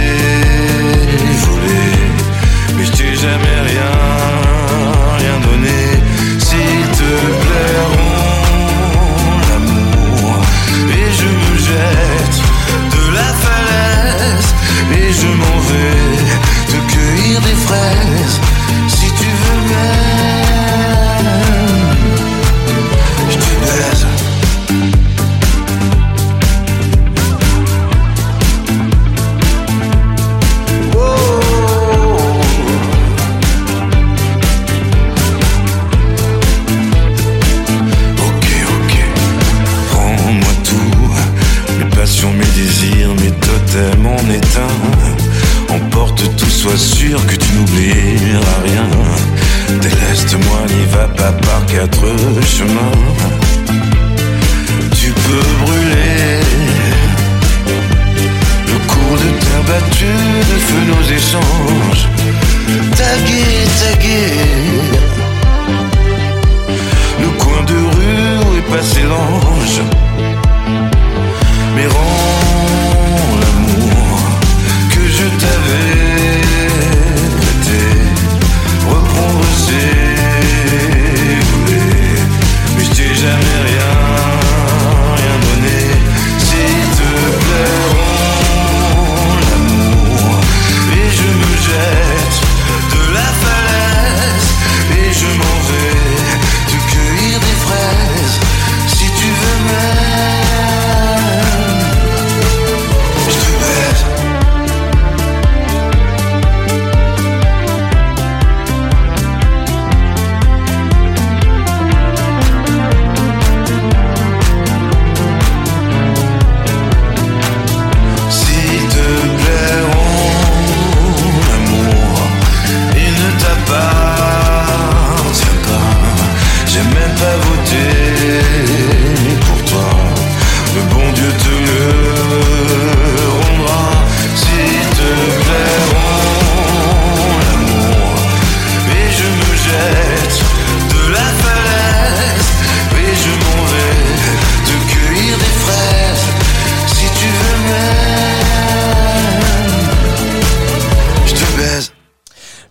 [1.46, 2.08] volets.
[2.76, 3.94] Mais je t'ai jamais rien,
[5.18, 5.80] rien donné.
[6.40, 7.12] S'il te
[7.44, 10.42] plaît, rends l'amour.
[10.90, 12.38] Et je me jette
[12.96, 14.50] de la falaise.
[14.94, 16.18] Et je m'en vais
[16.72, 18.40] te cueillir des fraises.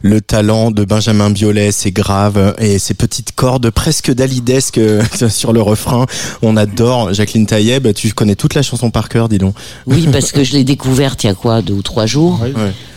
[0.08, 2.54] Le talent de Benjamin Biolay, c'est grave.
[2.56, 6.06] Et ces petites cordes presque dalidesques euh, sur le refrain.
[6.40, 7.12] On adore.
[7.12, 9.54] Jacqueline Taïeb, tu connais toute la chanson par cœur, dis donc.
[9.86, 12.40] Oui, parce que je l'ai découverte il y a quoi, deux ou trois jours.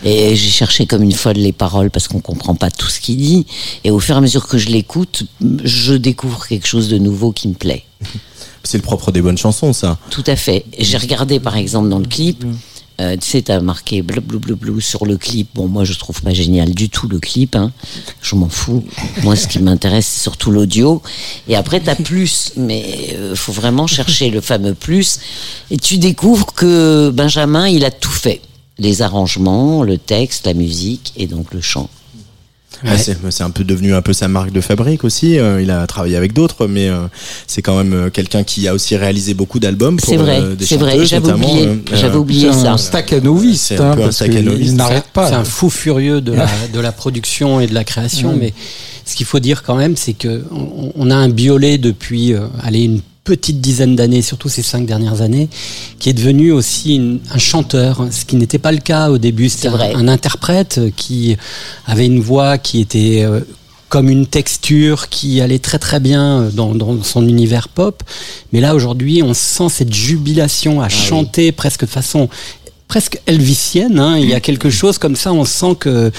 [0.04, 3.18] Et j'ai cherché comme une folle les paroles parce qu'on comprend pas tout ce qu'il
[3.18, 3.46] dit.
[3.84, 5.24] Et au fur et à mesure que je l'écoute,
[5.64, 7.84] je découvre quelque chose de nouveau qui me plaît.
[8.64, 9.98] C'est le propre des bonnes chansons, ça.
[10.08, 10.64] Tout à fait.
[10.78, 12.42] J'ai regardé par exemple dans le clip.
[13.02, 15.48] Euh, tu sais, t'as marqué blou sur le clip.
[15.54, 17.56] Bon, moi, je trouve pas génial du tout le clip.
[17.56, 17.72] Hein.
[18.20, 18.84] Je m'en fous.
[19.22, 21.02] Moi, ce qui m'intéresse, c'est surtout l'audio.
[21.48, 22.52] Et après, t'as plus.
[22.56, 25.18] Mais euh, faut vraiment chercher le fameux plus.
[25.70, 28.40] Et tu découvres que Benjamin, il a tout fait.
[28.78, 31.90] Les arrangements, le texte, la musique et donc le chant.
[32.84, 35.38] Ouais, c'est c'est un peu devenu un peu sa marque de fabrique aussi.
[35.38, 37.02] Euh, il a travaillé avec d'autres, mais euh,
[37.46, 39.96] c'est quand même euh, quelqu'un qui a aussi réalisé beaucoup d'albums.
[39.98, 41.04] pour, C'est vrai, euh, c'est vrai.
[41.06, 42.72] J'avais oublié, euh, j'avais oublié C'est ça.
[42.72, 44.62] un staccanoviste, C'est un hein, peu un parce staccanoviste.
[44.70, 45.28] qu'il n'arrête pas.
[45.28, 48.52] C'est un fou furieux de la, de la production et de la création, mais
[49.04, 52.46] ce qu'il faut dire quand même, c'est que on, on a un Biolay depuis, euh,
[52.62, 55.48] allez, une petite dizaine d'années, surtout ces cinq dernières années,
[55.98, 59.48] qui est devenu aussi une- un chanteur, ce qui n'était pas le cas au début.
[59.48, 59.92] C'était un, vrai.
[59.94, 61.36] un interprète qui
[61.86, 63.40] avait une voix qui était euh,
[63.88, 68.02] comme une texture qui allait très très bien dans, dans son univers pop.
[68.52, 72.28] Mais là aujourd'hui, on sent cette jubilation à chanter presque de façon
[72.88, 73.98] presque elvisienne.
[73.98, 74.18] Hein.
[74.18, 76.10] Il y a quelque chose comme ça, on sent que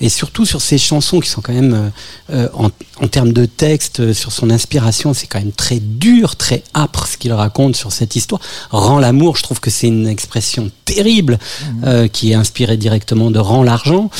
[0.00, 1.90] et surtout sur ces chansons qui sont quand même
[2.30, 2.68] euh, en,
[3.02, 7.06] en termes de texte, euh, sur son inspiration, c'est quand même très dur, très âpre
[7.06, 8.40] ce qu'il raconte sur cette histoire.
[8.70, 11.38] Rend l'amour, je trouve que c'est une expression terrible
[11.84, 14.10] euh, qui est inspirée directement de rend l'argent.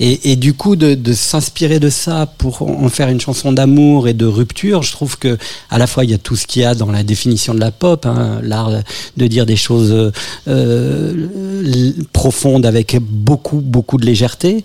[0.00, 4.08] Et, et du coup, de, de s'inspirer de ça pour en faire une chanson d'amour
[4.08, 5.38] et de rupture, je trouve que
[5.70, 7.60] à la fois il y a tout ce qu'il y a dans la définition de
[7.60, 8.70] la pop, hein, l'art
[9.16, 10.10] de dire des choses euh,
[10.48, 14.64] euh, profondes avec beaucoup beaucoup de légèreté.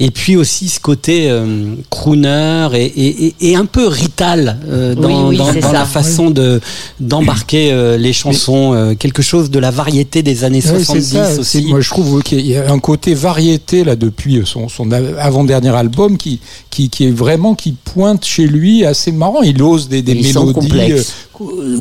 [0.00, 4.94] Et puis aussi ce côté euh, crooner et, et, et- et un peu rital euh,
[4.94, 6.60] dans, Oui, oui, dans- la façon de
[7.00, 11.14] d'embarquer euh, les chansons, euh, quelque chose de la variété des années Ouais, 70 c'est
[11.34, 11.40] ça.
[11.40, 11.62] aussi.
[11.66, 16.16] Moi, je trouve qu'il y a un côté variété là depuis son, son avant-dernier album
[16.16, 16.38] qui,
[16.70, 19.42] qui, qui est vraiment qui pointe chez lui assez marrant.
[19.42, 21.02] Il ose des, des mélodies euh,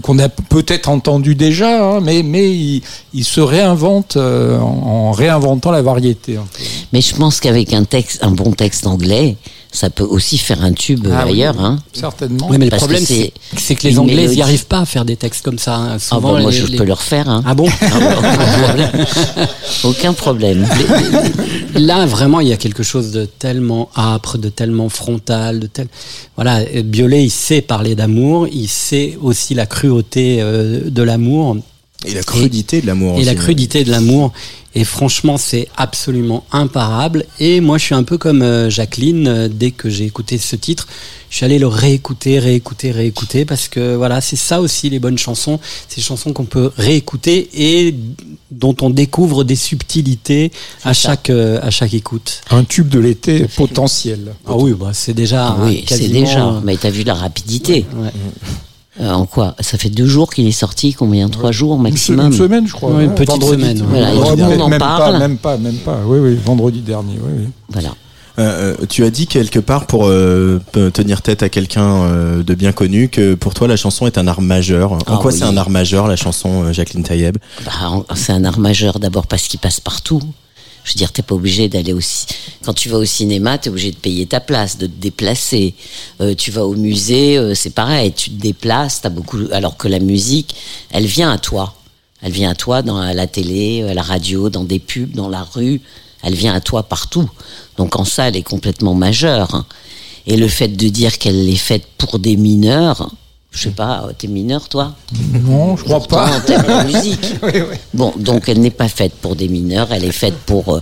[0.02, 5.72] qu'on a peut-être entendues déjà, hein, mais mais il, se réinvente euh, en, en réinventant
[5.72, 6.38] la variété.
[6.94, 9.36] Mais je pense qu'avec un texte, un bon texte anglais,
[9.72, 11.56] ça peut aussi faire un tube Ah ailleurs.
[11.58, 11.80] oui, Hein.
[11.94, 12.48] Certainement.
[12.50, 15.16] Oui, mais le Parce problème, c'est que les Anglais, n'y arrivent pas à faire des
[15.16, 15.76] textes comme ça.
[15.76, 15.98] hein.
[16.12, 17.30] Ah bah, moi, les- je les- peux le refaire.
[17.30, 17.44] Hein.
[17.46, 19.06] Ah bon Ah aucun problème.
[19.84, 20.68] Aucun problème.
[21.76, 25.88] Là, vraiment, il y a quelque chose de tellement âpre, de tellement frontal, de tel.
[26.36, 31.58] Voilà, euh, Biolay, il sait parler d'amour, il sait aussi la cruauté euh, de l'amour
[32.08, 34.32] Et la crudité de l'amour et la crudité de l'amour.
[34.76, 37.26] Et franchement, c'est absolument imparable.
[37.40, 39.28] Et moi, je suis un peu comme euh, Jacqueline.
[39.28, 40.88] euh, Dès que j'ai écouté ce titre,
[41.32, 45.18] je suis allé le réécouter, réécouter, réécouter, parce que voilà, c'est ça aussi les bonnes
[45.18, 45.60] chansons.
[45.90, 47.96] Ces chansons qu'on peut réécouter et
[48.52, 50.52] dont on découvre des subtilités
[50.84, 52.42] à chaque euh, à chaque écoute.
[52.52, 54.34] Un tube de l'été potentiel.
[54.46, 55.48] Ah oui, bah c'est déjà.
[55.48, 56.62] Ah oui, hein, c'est déjà.
[56.64, 58.12] Mais t'as vu la rapidité ouais.
[59.00, 62.34] Euh, En quoi Ça fait deux jours qu'il est sorti Combien Trois jours maximum une
[62.34, 62.92] semaine, je crois.
[62.94, 63.62] Oui, une petite Vendredi.
[63.62, 63.84] semaine.
[63.88, 65.14] Voilà, et Ouais, tout le monde en même parle.
[65.14, 66.00] Pas, même pas, même pas.
[66.06, 67.14] Oui, oui, vendredi dernier.
[67.22, 67.46] Oui, oui.
[67.70, 67.90] Voilà.
[68.40, 70.60] Euh, euh, tu as dit quelque part pour euh,
[70.94, 74.28] tenir tête à quelqu'un euh, de bien connu que pour toi la chanson est un
[74.28, 74.92] art majeur.
[74.92, 75.38] En Ah quoi oui.
[75.40, 77.38] c'est un art majeur la chanson euh, Jacqueline Taïeb?
[77.66, 77.72] Bah,
[78.16, 80.22] c'est un art majeur d'abord parce qu'il passe partout.
[80.88, 82.26] Je veux dire, t'es pas obligé d'aller aussi.
[82.64, 85.76] Quand tu vas au cinéma, t'es obligé de payer ta place, de te déplacer.
[86.22, 88.14] Euh, tu vas au musée, euh, c'est pareil.
[88.14, 89.38] Tu te déplaces, t'as beaucoup.
[89.52, 90.56] Alors que la musique,
[90.90, 91.76] elle vient à toi.
[92.22, 95.44] Elle vient à toi dans la télé, à la radio, dans des pubs, dans la
[95.44, 95.82] rue.
[96.24, 97.30] Elle vient à toi partout.
[97.76, 99.66] Donc en ça, elle est complètement majeure.
[100.26, 103.12] Et le fait de dire qu'elle est faite pour des mineurs,
[103.52, 104.94] je sais pas, euh, t'es mineur toi
[105.34, 106.40] Non, je crois Pourtant, pas.
[106.42, 107.34] t'aimes la musique.
[107.94, 110.82] Bon, donc elle n'est pas faite pour des mineurs, elle est faite pour euh,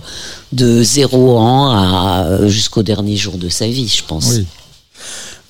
[0.52, 4.26] de 0 ans à euh, jusqu'au dernier jour de sa vie, je pense.
[4.36, 4.46] Oui.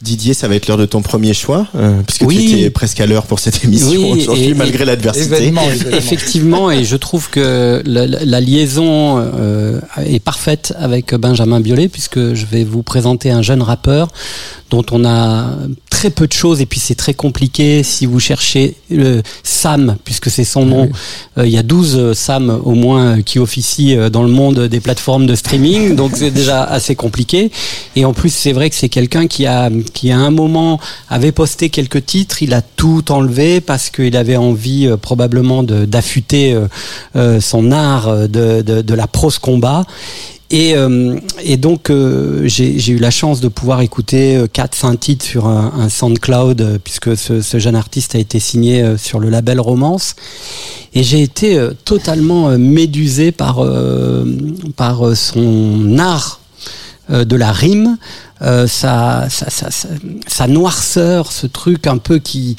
[0.02, 2.36] Didier, ça va être l'heure de ton premier choix, euh, puisque Oui.
[2.36, 5.52] tu étais presque à l'heure pour cette émission Oui, aujourd'hui, malgré l'adversité.
[5.92, 12.44] Effectivement, et je trouve que la, liaison euh, est parfaite avec Benjamin Biolay, puisque je
[12.44, 14.08] vais vous présenter un jeune rappeur
[14.70, 15.56] dont on a
[15.90, 20.30] très peu de choses, et puis c'est très compliqué si vous cherchez le Sam, puisque
[20.30, 20.90] c'est son nom.
[21.38, 24.28] Euh, Il y a 12 euh, Sam au moins euh, qui officient euh, dans le
[24.28, 27.50] monde des plateformes de streaming, donc c'est déjà assez compliqué.
[27.94, 31.32] Et en plus, c'est vrai que c'est quelqu'un qui a, qui à un moment avait
[31.32, 36.66] posté quelques titres, il a tout enlevé parce qu'il avait envie euh, probablement d'affûter euh,
[37.16, 39.84] euh, son art euh, de, de, la prose combat.
[40.50, 40.74] Et,
[41.42, 45.72] et donc euh, j'ai eu la chance de pouvoir écouter quatre, cinq titres sur un,
[45.76, 50.14] un SoundCloud puisque ce, ce jeune artiste a été signé sur le label Romance.
[50.94, 53.60] Et j'ai été totalement médusé par
[54.76, 56.40] par son art
[57.10, 57.98] de la rime,
[58.42, 59.68] euh, sa, sa, sa,
[60.26, 62.56] sa, noirceur, ce truc un peu qui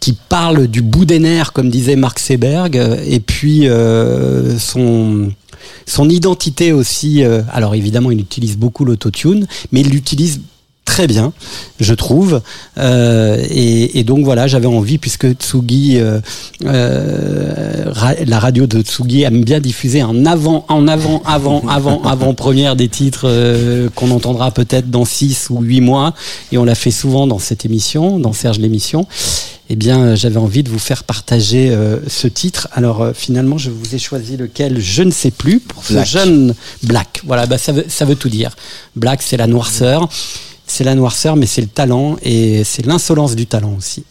[0.00, 2.74] qui parle du bout des nerfs, comme disait Mark Seberg,
[3.06, 5.30] et puis euh, son
[5.86, 7.22] son identité aussi.
[7.22, 10.40] euh, alors évidemment, il utilise beaucoup l'autotune, mais il l'utilise
[10.90, 11.32] très bien,
[11.78, 12.42] je trouve.
[12.76, 16.20] Euh, et, et donc voilà, j'avais envie, puisque Tsugi, euh,
[16.64, 22.02] euh, ra- la radio de Tsugi aime bien diffuser en avant, en avant, avant, avant,
[22.02, 23.28] avant première des titres
[23.94, 26.12] qu'on entendra peut-être dans 6 ou 8 mois.
[26.50, 29.06] Et on l'a fait souvent dans cette émission, dans Serge l'émission.
[29.72, 31.72] Eh bien, j'avais envie de vous faire partager
[32.08, 32.66] ce titre.
[32.72, 36.06] Alors, finalement, je vous ai choisi lequel, je ne sais plus, pour ce Black.
[36.08, 37.20] jeune Black.
[37.24, 38.50] Voilà, bah, ça, veut, ça veut tout dire.
[38.96, 40.08] Black, c'est la noirceur.
[40.72, 44.04] C'est la noirceur, mais c'est le talent et c'est l'insolence du talent aussi.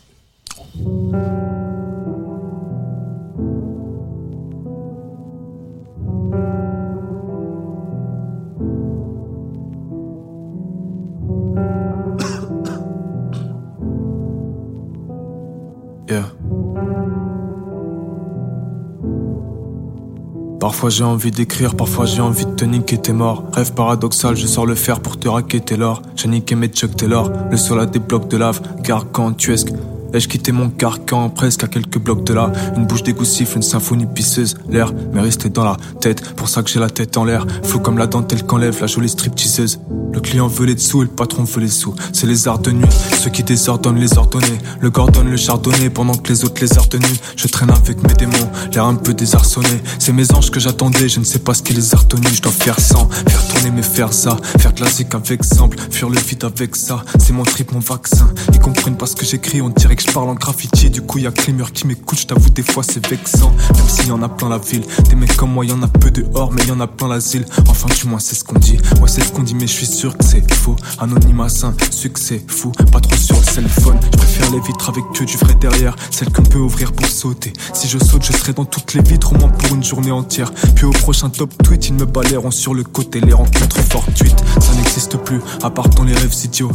[20.60, 23.45] Parfois j'ai envie d'écrire, parfois j'ai envie de te niquer tes morts.
[23.54, 26.02] Rêve paradoxal, je sors le fer pour te raqueter l'or.
[26.15, 29.69] J'ai niqué mes Chuck Taylor, le sol a des blocs de lave, gargantuesque.
[30.12, 32.52] Ai-je quitté mon carcan presque à quelques blocs de là?
[32.76, 34.56] Une bouche d'égout siffle, une symphonie pisseuse.
[34.67, 37.45] L'air m'est resté dans la tête Pour ça que j'ai la tête en l'air.
[37.63, 39.80] Flou comme la dentelle qu'enlève la jolie stripteaseuse.
[40.12, 41.93] Le client veut les dessous et le patron veut les sous.
[42.12, 42.89] C'est les arts de nuit,
[43.22, 46.88] ceux qui désordonnent les ordonnés Le gordonne le chardonnay pendant que les autres les heures
[46.88, 47.19] de nuit.
[47.36, 49.82] Je traîne avec mes démons, l'air un peu désarçonné.
[50.00, 52.34] C'est mes anges que j'attendais, je ne sais pas ce qui les a retenus.
[52.34, 56.19] Je dois faire sans, faire tourner mes faire ça Faire zik avec simple, fuir le
[56.19, 57.04] vide avec ça.
[57.19, 58.28] C'est mon trip, mon vaccin.
[58.54, 61.32] Ils comprennent pas ce que j'écris, on dirait je parle en graffiti Du coup y'a
[61.32, 63.52] que les murs qui m'écoutent, je t'avoue des fois c'est vexant.
[63.76, 64.84] Même s'il y en a plein la ville.
[65.10, 67.46] Des mecs comme moi, y en a peu dehors mais y en a plein l'asile.
[67.68, 68.78] Enfin du moins c'est ce qu'on dit.
[69.02, 70.76] Ouais c'est ce qu'on dit mais je suis sûr que c'est faux.
[71.00, 72.72] Anonymat sain, succès fou.
[72.92, 75.96] Pas trop sur le téléphone Je préfère les vitres avec que du vrai derrière.
[76.12, 77.54] Celles qu'on peut ouvrir pour sauter.
[77.74, 80.52] Si je saute je serai dans toutes les vitres au moins pour une journée entière.
[80.76, 84.44] Puis au prochain top tweet ils me balayeront sur le côté Les rencontres fortuites.
[84.60, 86.72] Ça n'existe plus À part dans les rêves idiots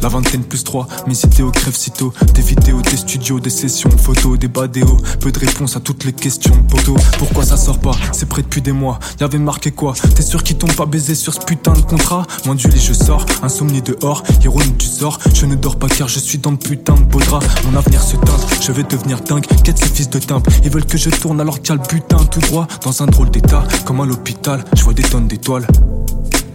[0.00, 4.38] La vingtaine plus 3 mes idéaux crèvent sitôt Des vidéos, des studios, des sessions, photos,
[4.38, 7.92] des badéos Peu de réponses à toutes les questions Poto, pourquoi ça sort pas?
[8.12, 8.98] C'est prêt depuis des mois.
[9.20, 9.94] Y'avait marqué quoi?
[10.14, 12.26] T'es sûr qu'ils t'ont pas baisé sur ce putain de contrat?
[12.46, 16.08] Moins du lit je sors, insomnie dehors Ironie du sort, je ne dors pas car
[16.08, 19.20] je suis dans le putain de beau drap Mon avenir se teinte, je vais devenir
[19.20, 19.46] dingue.
[19.64, 21.88] Quête ces fils de timbre, ils veulent que je tourne alors qu'il y a le
[21.88, 22.66] putain tout droit.
[22.84, 25.66] Dans un drôle d'état, comme à l'hôpital Je vois des tonnes d'étoiles.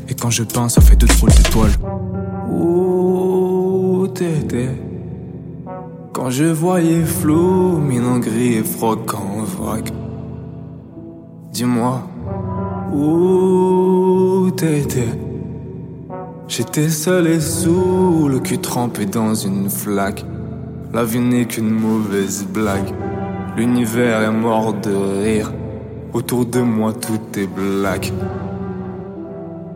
[0.10, 1.74] Et quand je peins ça fait de drôles d'étoiles
[4.04, 4.68] Où t'étais
[6.12, 9.94] quand je voyais flou, minant gris et froid en vrac.
[11.54, 12.02] Dis-moi,
[12.94, 15.08] où t'étais?
[16.50, 20.26] J'étais seul et sous, le cul trempé dans une flaque.
[20.92, 22.94] La vie n'est qu'une mauvaise blague.
[23.56, 25.54] L'univers est mort de rire.
[26.12, 28.12] Autour de moi tout est black.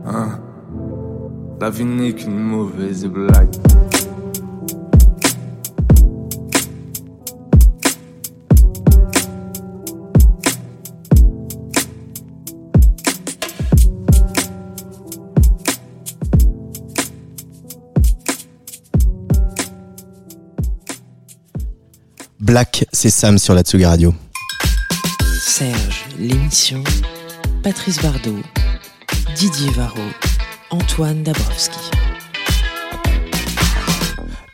[0.05, 0.39] Hein?
[1.61, 3.55] La vie n'est qu'une mauvaise blague.
[22.57, 24.15] Black, c'est Sam sur la Tsugi Radio.
[25.45, 26.83] Serge, l'émission.
[27.61, 28.39] Patrice Bardot.
[29.35, 29.99] Didier Varro.
[30.71, 31.77] Antoine Dabrowski.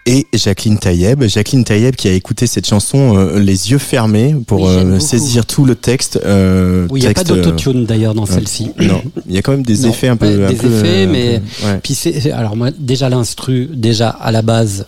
[0.06, 1.24] Et Jacqueline Taïeb.
[1.24, 5.46] Jacqueline Taïeb qui a écouté cette chanson euh, les yeux fermés pour Oui, euh, saisir
[5.46, 6.20] tout le texte.
[6.26, 8.72] euh, Oui, il n'y a pas euh, d'autotune d'ailleurs dans celle-ci.
[8.82, 10.26] Non, il y a quand même des Non, effets un peu.
[10.46, 11.80] un des peu, effets, un peu- mais ouais.
[11.82, 14.88] puis c'est c'est- alors moi déjà l'instru déjà à la base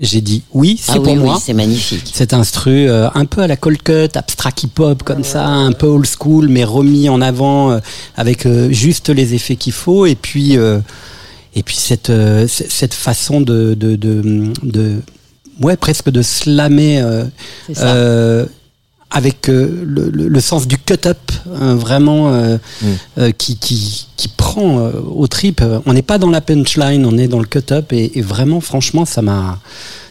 [0.00, 1.38] j'ai dit oui c'est Ah pour oui, oui, moi.
[1.42, 2.10] c'est magnifique.
[2.14, 5.72] cet instru euh, un peu à la cold cut abstract hip hop comme ça un
[5.72, 7.78] peu old school mais remis en avant euh,
[8.16, 10.06] avec euh, juste les effets qu'il faut.
[10.06, 10.80] Et puis euh,
[11.54, 12.10] et puis cette
[12.48, 14.96] cette façon de de de, de
[15.60, 17.02] ouais presque de slammer
[19.12, 21.18] avec euh, le, le- le sens du cut-up,
[21.60, 22.86] hein, vraiment, euh, Mm.
[23.18, 25.62] euh, qui, qui, qui prend euh, au trip.
[25.86, 29.04] On n'est pas dans la punchline, on est dans le cut-up, et, et vraiment, franchement,
[29.04, 29.58] ça m'a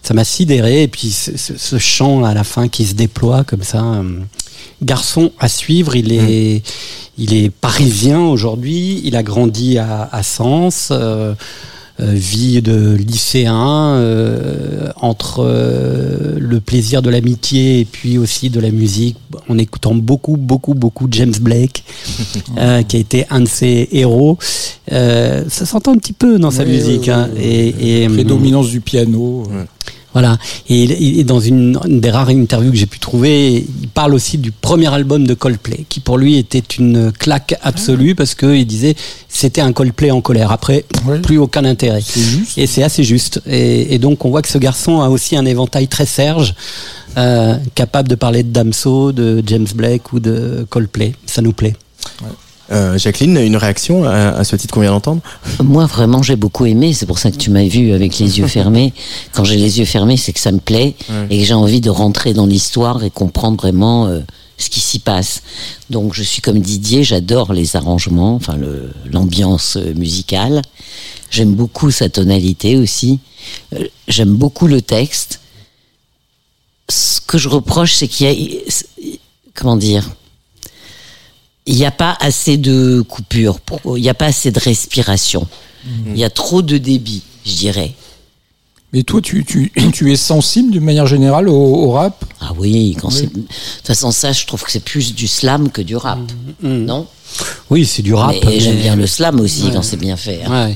[0.04, 0.84] ça m'a sidéré.
[0.84, 4.20] Et puis ce, ce- ce chant à la fin qui se déploie comme ça, euh,
[4.82, 6.64] garçon à suivre, il est,
[7.18, 9.02] il est parisien aujourd'hui.
[9.04, 10.92] Il a grandi à, à Sens.
[12.02, 18.60] Euh, vie de lycéen euh, entre euh, le plaisir de l'amitié et puis aussi de
[18.60, 19.18] la musique
[19.50, 21.84] en écoutant beaucoup beaucoup beaucoup James Blake
[22.58, 24.38] euh, qui a été un de ses héros
[24.92, 27.30] Euh, ça s'entend un petit peu dans sa Oui, musique oui, hein.
[27.36, 29.44] oui, et, et Prédominance du piano.
[30.14, 30.38] Voilà.
[30.70, 34.52] Et, dans une, une des rares interviews que j'ai pu trouver, il parle aussi du
[34.52, 38.96] premier album de Coldplay, qui pour lui était une claque absolue parce que il disait
[39.30, 40.52] c'était un Coldplay en colère.
[40.52, 40.86] Après,
[41.24, 42.02] plus aucun intérêt.
[42.58, 43.42] Et c'est assez juste.
[43.48, 46.54] Et, et donc on voit que ce garçon a aussi un éventail très serge,
[47.18, 51.14] euh, capable de parler de Damso, de James Blake ou de Coldplay.
[51.26, 51.76] Ça nous plaît.
[52.72, 55.22] Euh, Jacqueline, une réaction à, à ce titre qu'on vient d'entendre
[55.62, 56.94] Moi, vraiment, j'ai beaucoup aimé.
[56.94, 58.94] C'est pour ça que tu m'as vu avec les yeux fermés.
[59.34, 61.28] Quand j'ai les yeux fermés, c'est que ça me plaît Ouais.
[61.30, 64.22] et que j'ai envie de rentrer dans l'histoire et comprendre vraiment euh,
[64.58, 65.42] ce qui s'y passe.
[65.90, 68.58] Donc, je suis comme Didier, j'adore les arrangements, enfin
[69.12, 70.62] l'ambiance euh, musicale.
[71.30, 73.20] J'aime beaucoup sa tonalité aussi.
[74.08, 75.40] J'aime beaucoup le texte.
[76.90, 79.14] Ce que je reproche, c'est qu'il y a,
[79.54, 80.10] comment dire,
[81.72, 83.58] il n'y a pas assez de coupures,
[83.96, 85.48] il n'y a pas assez de respiration.
[86.06, 87.94] Il y a trop de débit, je dirais.
[88.94, 92.24] Mais toi, tu, tu, tu es sensible d'une manière générale au, au rap?
[92.42, 93.16] Ah oui, quand Oui.
[93.18, 93.34] c'est.
[93.34, 96.20] De toute façon, ça, je trouve que c'est plus du slam que du rap.
[96.62, 97.08] Non?
[97.70, 98.36] Oui, c'est du rap.
[98.46, 99.72] Mais j'aime bien le slam aussi Ouais.
[99.74, 100.42] quand c'est bien fait.
[100.44, 100.68] hein.
[100.68, 100.76] Ouais.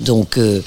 [0.00, 0.62] Donc, euh,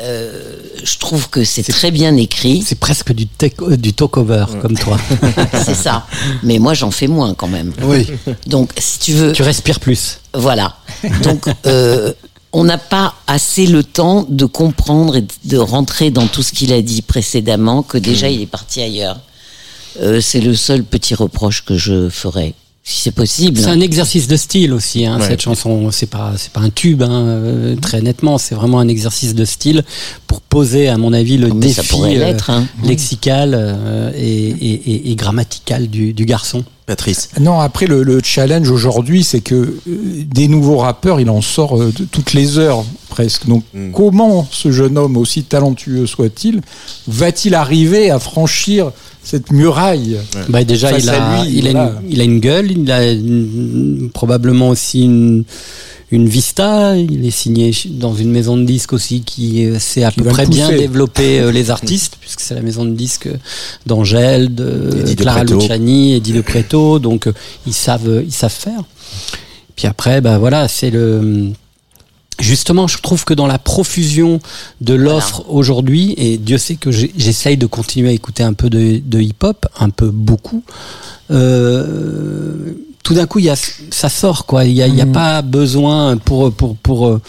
[0.00, 2.62] euh, je trouve que c'est très bien écrit.
[2.66, 3.26] C'est presque du,
[3.62, 4.98] euh, du talk-over, comme toi.
[5.64, 6.06] c'est ça.
[6.42, 7.72] Mais moi, j'en fais moins quand même.
[7.82, 8.06] Oui.
[8.46, 9.32] Donc, si tu veux.
[9.32, 10.20] Tu respires plus.
[10.34, 10.76] Voilà.
[11.22, 12.12] Donc, euh,
[12.52, 16.72] on n'a pas assez le temps de comprendre et de rentrer dans tout ce qu'il
[16.72, 19.20] a dit précédemment, que déjà il est parti ailleurs.
[20.00, 22.54] Euh, c'est le seul petit reproche que je ferais,
[22.88, 23.58] si c'est possible.
[23.58, 25.26] C'est un exercice de style aussi, hein, Ouais.
[25.26, 25.90] cette chanson.
[25.90, 28.38] C'est pas, c'est pas un tube, hein, euh, très nettement.
[28.38, 29.82] C'est vraiment un exercice de style
[30.28, 32.64] pour poser, à mon avis, le mais ça défi l'être, hein.
[32.84, 36.62] lexical euh, et, et- et- et grammatical du, du garçon.
[36.86, 37.30] Patrice.
[37.40, 39.74] Non, après le, le challenge aujourd'hui, c'est que euh,
[40.24, 43.48] des nouveaux rappeurs, il en sort euh, de- toutes les heures presque.
[43.48, 46.60] Donc comment ce jeune homme, aussi talentueux soit-il,
[47.08, 48.92] va-t-il arriver à franchir
[49.26, 50.18] cette muraille
[50.48, 53.10] Bah, déjà, face il a, lui, il, a une, il a une gueule, il a
[53.12, 55.42] une- probablement aussi une,
[56.12, 56.96] une vista.
[56.96, 60.46] Il est signé dans une maison de disques aussi qui euh, sait à peu près
[60.46, 63.28] bien développer euh, les artistes, puisque c'est la maison de disques
[63.84, 65.54] d'Angèle, de Eddie De Clara Preto.
[65.58, 66.98] Luciani, Eddie De Preto.
[67.00, 67.32] Donc, euh,
[67.66, 68.82] ils savent, ils savent faire.
[69.74, 71.48] Puis après, bah voilà, c'est le.
[72.46, 74.40] Justement, je trouve que dans la profusion
[74.80, 79.00] de l'offre aujourd'hui, et Dieu sait que j'essaye de continuer à écouter un peu de,
[79.04, 80.62] de hip-hop, un peu beaucoup,
[81.30, 82.72] euh,
[83.02, 83.56] tout d'un coup, il y a,
[83.90, 84.64] ça sort quoi.
[84.64, 87.20] Il n'y a, a pas besoin pour pour pour euh,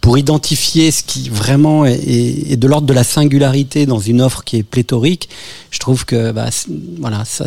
[0.00, 4.20] pour identifier ce qui vraiment est, est- est de l'ordre de la singularité dans une
[4.20, 5.28] offre qui est pléthorique.
[5.70, 6.50] Je trouve que bah,
[7.00, 7.46] voilà, ça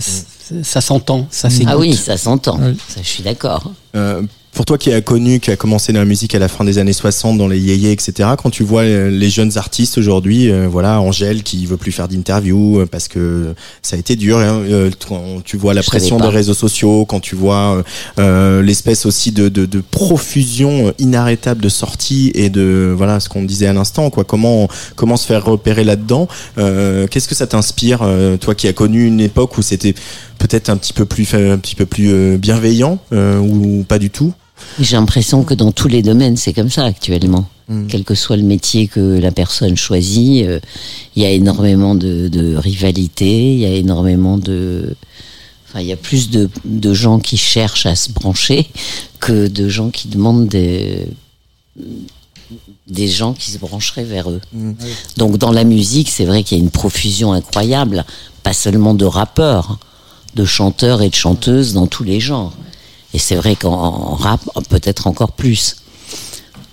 [0.63, 1.67] ça s'entend, ça s'écoute.
[1.69, 2.57] Ah oui, ça s'entend.
[2.87, 3.71] Ça, je suis d'accord.
[3.95, 4.21] Euh,
[4.57, 6.79] pour toi qui as connu, qui a commencé dans la musique à la fin des
[6.79, 10.67] années 60, dans les yéyés, etc., quand tu vois euh, les jeunes artistes aujourd'hui, euh,
[10.67, 13.53] voilà, Angèle qui veut plus faire d'interview euh, parce que
[13.83, 17.05] ça a été dur, hein, euh, quand tu vois la Je pression des réseaux sociaux,
[17.05, 17.83] quand tu vois
[18.17, 23.43] euh, l'espèce aussi de, de, de profusion inarrêtable de sorties et de, voilà, ce qu'on
[23.43, 27.99] disait à l'instant, quoi, comment, comment se faire repérer là-dedans, qu'est-ce que ça t'inspire,
[28.41, 29.93] toi qui as connu une époque où c'était
[30.39, 34.33] peut-être un petit peu plus, un petit peu plus bienveillant, ou pas du tout?
[34.79, 37.47] J'ai l'impression que dans tous les domaines, c'est comme ça actuellement.
[37.89, 40.61] Quel que soit le métier que la personne choisit, euh,
[41.17, 44.95] il y a énormément de, de rivalité, il y a énormément de...
[45.67, 48.67] Enfin, il y a plus de, de gens qui cherchent à se brancher
[49.19, 51.09] que de gens qui demandent des,
[52.87, 54.39] des gens qui se brancheraient vers eux.
[55.17, 58.05] Donc dans la musique, c'est vrai qu'il y a une profusion incroyable,
[58.43, 59.77] pas seulement de rappeurs,
[60.35, 62.53] de chanteurs et de chanteuses dans tous les genres.
[63.13, 65.77] Et c'est vrai qu'en en rap, peut-être encore plus.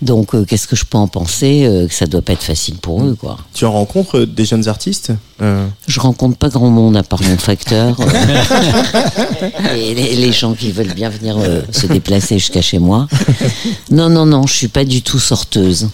[0.02, 2.74] Donc, euh, qu'est-ce que je peux en penser Euh, Que ça doit pas être facile
[2.76, 3.38] pour eux, quoi.
[3.54, 7.22] Tu en rencontres euh, des jeunes artistes Euh, Je rencontre pas grand monde à part
[7.22, 7.96] mon facteur.
[9.76, 11.36] et les, les gens qui veulent bien venir
[11.70, 13.06] se déplacer jusqu'à chez moi.
[13.90, 15.88] Non, non, non, je suis pas du tout sorteuse.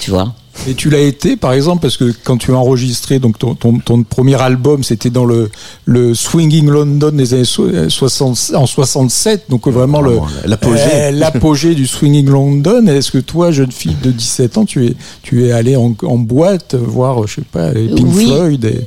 [0.00, 0.34] Tu vois?
[0.66, 3.78] Et tu l'as été, par exemple, parce que quand tu as enregistré donc ton, ton,
[3.78, 5.50] ton premier album, c'était dans le,
[5.86, 10.80] le Swinging London des années so- euh, 60, en 67, donc vraiment le l'apogée.
[10.92, 12.86] euh, l'apogée du Swinging London.
[12.86, 16.18] Est-ce que toi, jeune fille de 17 ans, tu es, tu es allé en, en
[16.18, 18.26] boîte voir, je sais pas, les Pink Oui.
[18.26, 18.86] Floyd et,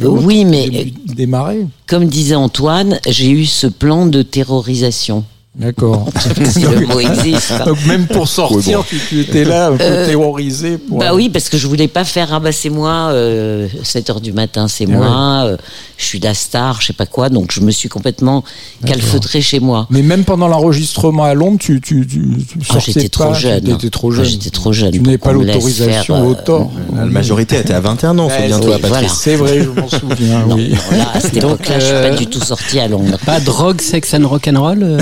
[0.00, 5.24] et autres Oui, mais dé- démarrer comme disait Antoine, j'ai eu ce plan de terrorisation.
[5.56, 6.06] D'accord.
[6.48, 7.52] si le mot existe.
[7.66, 10.78] Donc même pour sortir, tu, tu étais là un peu Euh, terrorisé.
[10.78, 10.98] Pour...
[10.98, 14.20] Bah oui, parce que je voulais pas faire ah bah c'est moi, euh, 7 heures
[14.20, 15.56] du matin c'est Ah moi, euh,
[15.98, 18.44] je suis la star, je sais pas quoi, donc je me suis complètement
[18.86, 19.88] calfeutré chez moi.
[19.90, 23.34] Mais même pendant l'enregistrement à Londres, tu, tu, tu, tu Ah, sortais j'étais trop pas,
[23.34, 23.64] jeune.
[23.64, 24.24] tu étais trop Ah, jeune.
[24.26, 26.70] j'étais trop jeune Tu n'avais pas l'autorisation euh, au tort.
[26.94, 28.88] La majorité était à 21 ans, Ouais, souviens-toi, oui, Patrice.
[28.88, 29.08] voilà.
[29.08, 30.46] C'est vrai, je m'en souviens.
[30.46, 30.70] Non, oui.
[30.92, 33.18] non, là, à cette époque-là, je suis pas du tout sortie à Londres.
[33.26, 34.98] Pas drogue, sexe and rock'n'roll,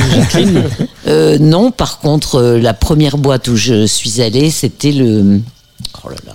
[0.46, 0.62] euh,
[1.06, 5.40] Euh, non, par contre, euh, la première boîte où je suis allée, c'était le.
[6.04, 6.34] Oh là là.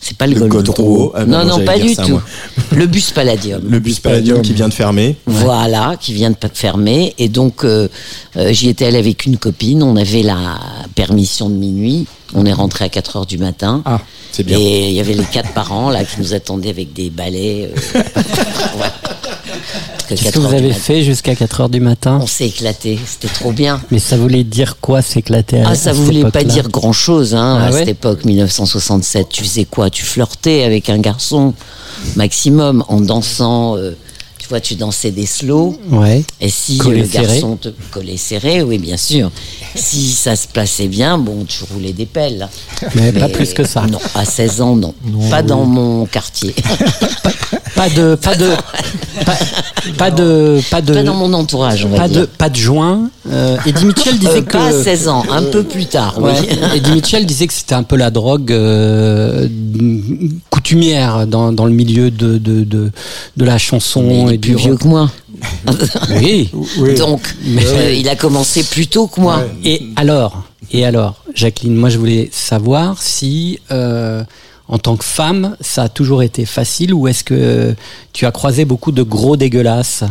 [0.00, 1.10] C'est pas le, Le.
[1.14, 2.12] Ah, non, non, pas du ça, tout.
[2.12, 2.22] moi.
[2.72, 3.60] Le bus Palladium.
[3.68, 5.16] Le bus Palladium qui vient de fermer.
[5.26, 7.14] Voilà, qui vient de pas fermer.
[7.18, 7.86] Et donc, euh,
[8.36, 9.82] euh, j'y étais allée avec une copine.
[9.82, 10.58] On avait la
[10.94, 12.06] permission de minuit.
[12.34, 13.82] On est rentré à 4 heures du matin.
[13.84, 14.00] Ah,
[14.32, 14.58] c'est bien.
[14.58, 17.70] Et il y avait les quatre parents là qui nous attendaient avec des balais.
[17.96, 18.02] euh,
[20.08, 22.98] Qu'est-ce 4 que vous avez fait jusqu'à 4 heures du matin On s'est éclaté.
[23.06, 23.80] C'était trop bien.
[23.90, 26.92] Mais ça voulait dire quoi s'éclater à- Ah, à ça cette voulait pas dire grand
[26.92, 29.28] chose, hein, Ah à ouais cette époque, 1967.
[29.30, 29.88] Tu faisais quoi?
[29.90, 31.54] Tu flirtais avec un garçon,
[32.16, 33.76] maximum, en dansant.
[33.76, 33.92] euh,
[34.50, 35.78] tu vois, tu dansais des slow.
[35.92, 36.24] Ouais.
[36.40, 37.26] Et si Collé le serré.
[37.28, 39.30] garçon te collait serré, oui, bien sûr.
[39.76, 42.48] si ça se plaçait bien, bon, tu roulais des pelles.
[42.96, 43.86] Mais pas plus que ça.
[43.86, 44.92] Non, à 16 ans, non.
[45.30, 46.52] pas dans mon quartier.
[47.76, 48.50] Pas de, pas de,
[49.24, 49.38] pas,
[49.96, 52.20] pas de, pas de, pas dans mon entourage, on va pas dire.
[52.22, 53.08] de, pas de joint.
[53.30, 56.32] Euh, Eddie Mitchell disait Euh, que pas à 16 ans, un peu plus tard, Ouais.
[56.38, 56.58] oui.
[56.76, 59.48] Eddie Mitchell disait que c'était un peu la drogue euh,
[60.50, 62.90] coutumière dans, dans le milieu de, de, de,
[63.36, 65.10] de la chanson Mais et plus vieux que moi.
[66.20, 66.50] Oui.
[66.78, 66.94] oui.
[66.96, 69.42] Donc, Mais- euh, il a commencé plus tôt que moi.
[69.64, 74.22] Et alors, et alors, Jacqueline, moi je voulais savoir si, euh,
[74.68, 77.74] en tant que femme, ça a toujours été facile ou est-ce que
[78.12, 80.04] tu as croisé beaucoup de gros dégueulasses?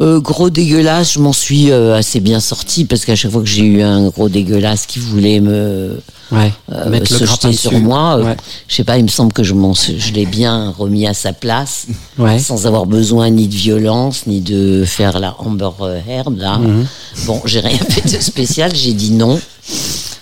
[0.00, 3.48] Euh, gros dégueulasse, je m'en suis euh, assez bien sorti parce qu'à chaque fois que
[3.48, 6.00] j'ai eu un gros dégueulasse qui voulait me
[6.32, 6.52] Ouais.
[6.72, 7.82] euh, se jeter sur dessus.
[7.82, 8.36] moi, euh, Ouais.
[8.68, 9.54] je sais pas, il me semble que je,
[9.98, 11.86] je l'ai bien remis à sa place,
[12.18, 12.38] Ouais.
[12.38, 15.70] sans avoir besoin ni de violence, ni de faire la Amber
[16.08, 16.58] Heard, là.
[16.58, 16.86] Mhm.
[17.26, 19.38] Bon, j'ai rien fait de spécial, j'ai dit non.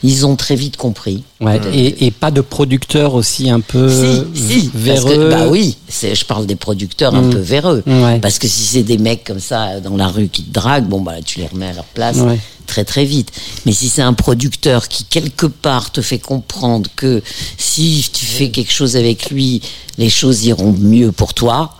[0.02, 1.24] Ils ont très vite compris.
[1.42, 1.60] Ouais.
[1.74, 3.90] Et, et pas de producteur aussi un peu
[4.34, 5.14] si, si, véreux.
[5.14, 7.30] que, bah oui, je parle des producteurs un Mm.
[7.30, 7.82] peu véreux.
[7.86, 8.18] Ouais.
[8.18, 11.02] Parce que si c'est des mecs comme ça dans la rue qui te draguent, bon
[11.02, 12.38] bah tu les remets à leur place Ouais.
[12.70, 13.32] Très très vite.
[13.66, 17.22] Mais si c'est un producteur qui quelque part te fait comprendre que
[17.58, 19.60] si tu fais quelque chose avec lui,
[19.98, 21.74] les choses iront mieux pour toi.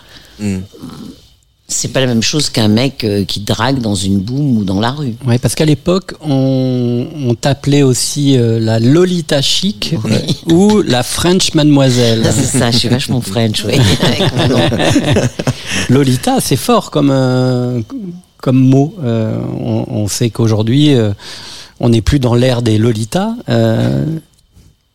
[1.72, 4.80] C'est pas la même chose qu'un mec euh, qui drague dans une boum ou dans
[4.80, 5.14] la rue.
[5.24, 9.94] Ouais, parce qu'à l'époque, on, on t'appelait aussi euh, la Lolita chic
[10.50, 12.24] ou la French mademoiselle.
[12.26, 13.78] Ah, c'est ça, je suis vachement French, oui.
[15.90, 17.80] Lolita, c'est fort comme euh,
[18.40, 18.94] comme mot.
[19.02, 21.12] Euh, on, on sait qu'aujourd'hui, euh,
[21.80, 23.34] on n'est plus dans l'ère des Lolita.
[23.48, 24.04] Euh,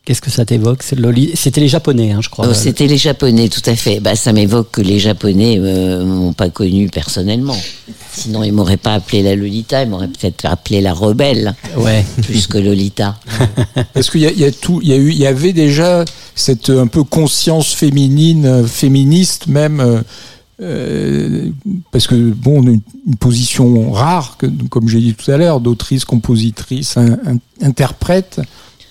[0.05, 2.45] Qu'est-ce que ça t'évoque C'était les Japonais, hein, je crois.
[2.47, 3.99] Oh, C'était les Japonais, tout à fait.
[3.99, 7.57] Bah, ça m'évoque que les Japonais euh, m'ont pas connu personnellement.
[8.13, 12.05] Sinon, ils m'auraient pas appelé la Lolita, ils m'auraient peut-être appelé la rebelle, Ouais.
[12.21, 13.15] plus que Lolita.
[13.95, 16.05] Est-ce qu'il y a, y a tout, il y a eu, il y avait déjà
[16.35, 20.01] cette un peu conscience féminine, féministe même, euh,
[20.61, 21.49] euh,
[21.91, 26.05] parce que bon, une, une position rare, que, comme j'ai dit tout à l'heure, d'autrice,
[26.05, 28.41] compositrice, un- un- interprète.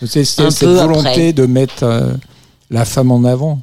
[0.05, 1.33] C'est cette volonté après.
[1.33, 2.13] de mettre euh,
[2.71, 3.61] la femme en avant.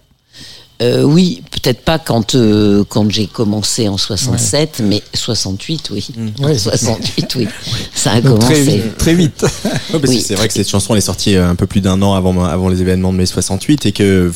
[0.82, 6.08] Euh, oui, peut-être pas quand euh, quand j'ai commencé en 67, mais 68, oui.
[6.40, 6.58] Ouais.
[6.58, 7.48] 68, oui.
[7.94, 8.64] Ça a Donc commencé.
[8.64, 9.46] vite- très vite.
[9.94, 10.24] Ouais, parce que Oui.
[10.26, 12.44] c'est vrai que cette chanson elle est sortie euh, un peu plus d'un an avant
[12.46, 14.32] avant les événements de mai 68 et que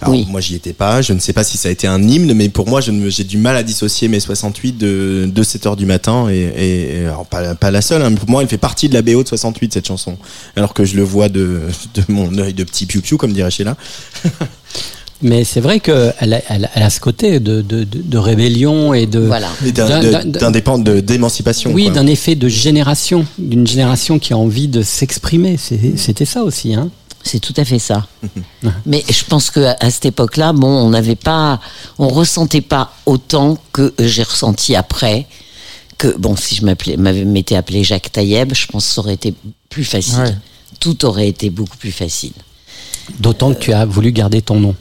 [0.00, 0.24] alors, Oui.
[0.30, 2.48] moi j'y étais pas, je ne sais pas si ça a été un hymne mais
[2.48, 5.66] pour moi je ne me- j'ai du mal à dissocier mai 68 de de 7
[5.66, 8.56] heures du matin et, alors, pas pas la seule hein, mais pour moi elle fait
[8.58, 10.16] partie de la BO de 68 cette chanson
[10.56, 11.60] alors que je le vois de
[11.94, 13.76] de mon œil de petit piou piou comme dirait Sheila.
[15.24, 18.18] Mais c'est vrai qu'elle a, elle, a- elle a ce côté de, de, de, de
[18.18, 19.20] rébellion et de.
[19.20, 19.48] Voilà.
[19.66, 21.72] Et d'un- D'un- de- d'un- d'indépend- de- d'émancipation.
[21.72, 25.56] Oui, d'un effet de génération, d'une génération qui a envie de s'exprimer.
[25.96, 26.90] C'était ça aussi, hein.
[27.26, 28.06] C'est tout à fait ça.
[28.86, 31.58] Mais je pense que à à cette époque-là, bon, on n'avait pas,
[31.98, 35.26] on ressentait pas autant que j'ai ressenti après.
[35.96, 39.32] Que bon, si je m'appelais, m'étais appelé Jacques Taïeb, je pense que ça aurait été
[39.70, 40.18] plus facile.
[40.18, 40.34] Ouais.
[40.80, 42.32] Tout aurait été beaucoup plus facile.
[43.20, 44.74] D'autant que tu as voulu garder ton nom.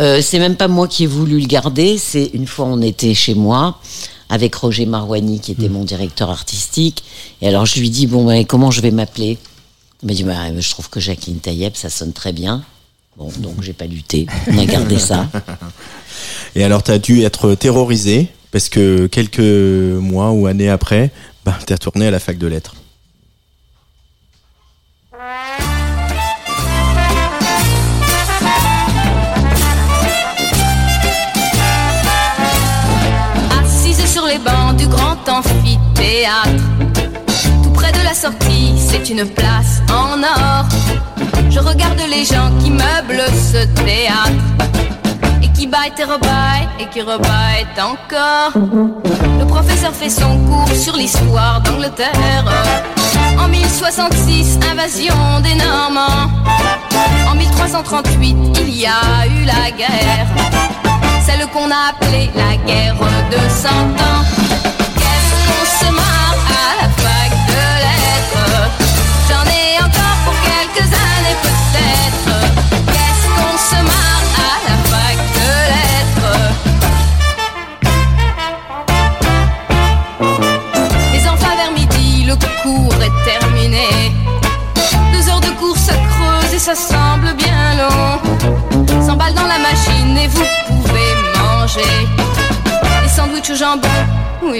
[0.00, 1.98] Euh, c'est même pas moi qui ai voulu le garder.
[1.98, 3.78] C'est une fois on était chez moi
[4.28, 7.04] avec Roger Marouani qui était mon directeur artistique.
[7.40, 9.38] Et alors je lui dis bon ben comment je vais m'appeler?
[10.02, 12.62] Il m'a dit bah, je trouve que Jacqueline Taïeb ça sonne très bien.
[13.16, 14.26] Bon donc j'ai pas lutté.
[14.48, 15.28] On a gardé ça.
[16.54, 21.10] Et alors, tu as dû être terrorisé parce que quelques mois ou années après,
[21.44, 22.74] bah, t'es retourné à la fac de lettres.
[35.28, 36.50] Amphithéâtre.
[37.62, 40.66] Tout près de la sortie, c'est une place en or.
[41.50, 44.30] Je regarde les gens qui meublent ce théâtre.
[45.42, 48.52] Et qui baillent et rebaillent et qui rebaillent encore.
[49.38, 52.44] Le professeur fait son cours sur l'histoire d'Angleterre.
[53.38, 56.30] En 1066, invasion des Normands.
[57.30, 60.26] En 1338, il y a eu la guerre.
[61.24, 62.96] Celle qu'on a appelée la guerre
[63.30, 64.43] de cent ans.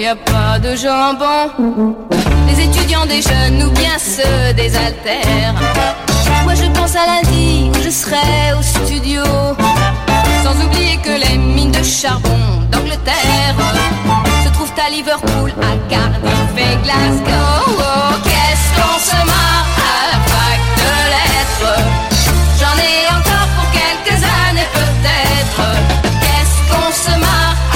[0.05, 1.95] Y a pas de jambon.
[2.47, 5.55] Les étudiants des jeunes ou bien ceux des altères.
[6.43, 9.23] Moi je pense à lundi où je serai au studio.
[10.43, 12.39] Sans oublier que les mines de charbon
[12.71, 13.55] d'Angleterre
[14.43, 17.63] se trouvent à Liverpool, à Cardiff et Glasgow.
[17.79, 21.77] Oh, Qu'est-ce qu'on se marre à la fac de lettres
[22.59, 25.61] J'en ai encore pour quelques années peut-être.
[26.21, 27.74] Qu'est-ce qu'on se marre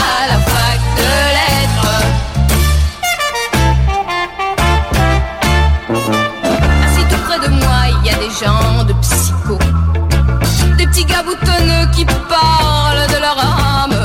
[11.06, 13.96] petits qui parlent de leur âme.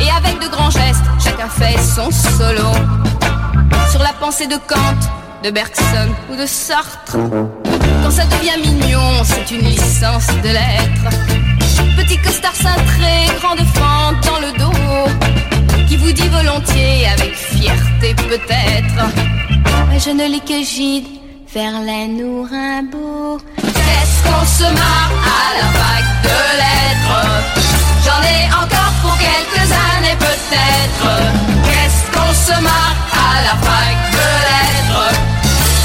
[0.00, 2.72] Et avec de grands gestes, chacun fait son solo.
[3.90, 5.02] Sur la pensée de Kant,
[5.42, 7.16] de Bergson ou de Sartre.
[8.02, 11.16] Quand ça devient mignon, c'est une licence de lettres.
[11.96, 15.86] Petit costard cintré, grande fente dans le dos.
[15.88, 19.04] Qui vous dit volontiers, avec fierté peut-être.
[19.90, 21.06] Mais je ne lis que Gide,
[21.52, 23.38] Verlaine ou Rimbaud.
[24.12, 27.24] Qu'est-ce qu'on se marre à la vague de lettres
[28.04, 31.08] J'en ai encore pour quelques années peut-être.
[31.64, 35.06] Qu'est-ce qu'on se marre à la vague de lettres?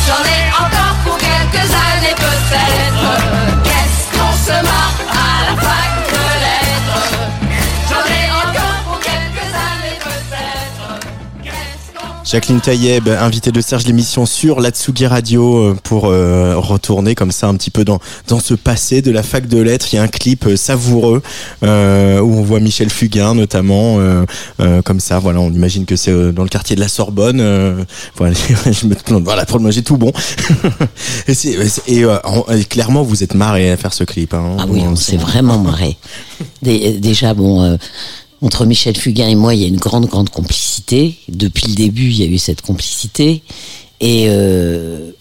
[0.08, 3.64] J'en ai encore pour quelques années peut-être.
[3.64, 4.97] Qu'est-ce qu'on se marre
[12.30, 17.32] Jacqueline Taïeb, invitée de Serge l'émission sur la Tsugi Radio euh, pour euh, retourner comme
[17.32, 19.88] ça un petit peu dans dans ce passé de la fac de lettres.
[19.94, 21.22] Il y a un clip euh, savoureux
[21.64, 24.26] euh, où on voit Michel Fugain notamment euh,
[24.60, 25.20] euh, comme ça.
[25.20, 27.40] Voilà, on imagine que c'est dans le quartier de la Sorbonne.
[27.40, 27.86] euh,
[28.18, 28.34] voilà,
[28.66, 28.96] je me.
[29.24, 30.12] Voilà, pour moi j'ai tout bon.
[31.88, 32.18] et euh,
[32.70, 34.34] clairement vous êtes marré à faire ce clip.
[34.34, 34.58] Hein.
[34.60, 35.96] Ah oui, on s'est vraiment marré.
[36.62, 37.78] Dé- Déjà, bon, euh,
[38.42, 41.16] entre Michel Fugain et moi, il y a une grande, grande complicité.
[41.30, 43.42] Depuis le début, il y a eu cette complicité.
[44.00, 45.12] Et euh,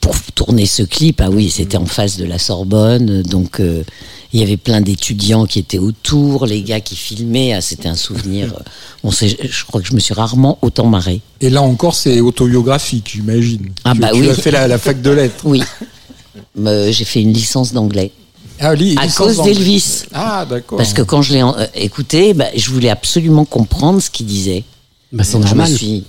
[0.00, 3.82] pour tourner ce clip, ah oui, c'était en face de la Sorbonne, donc euh,
[4.32, 7.52] il y avait plein d'étudiants qui étaient autour, les gars qui filmaient.
[7.52, 8.54] Ah, c'était un souvenir.
[8.54, 8.62] euh,
[9.04, 11.20] On sait, je crois que je me suis rarement autant marré.
[11.40, 13.70] Et là encore, c'est autobiographique, j'imagine.
[13.84, 14.28] Ah tu, bah tu oui.
[14.30, 15.44] as fait la, la fac de lettres.
[15.44, 15.62] Oui,
[16.58, 18.12] Euh, j'ai fait une licence d'anglais.
[18.60, 20.04] Ah, À cause d'Elvis.
[20.12, 20.78] Ah, d'accord.
[20.78, 24.64] Parce que quand je l'ai euh, écouté, bah, je voulais absolument comprendre ce qu'il disait.
[25.12, 25.76] Bah, c'est Donc, je me normal.
[25.76, 26.04] suis,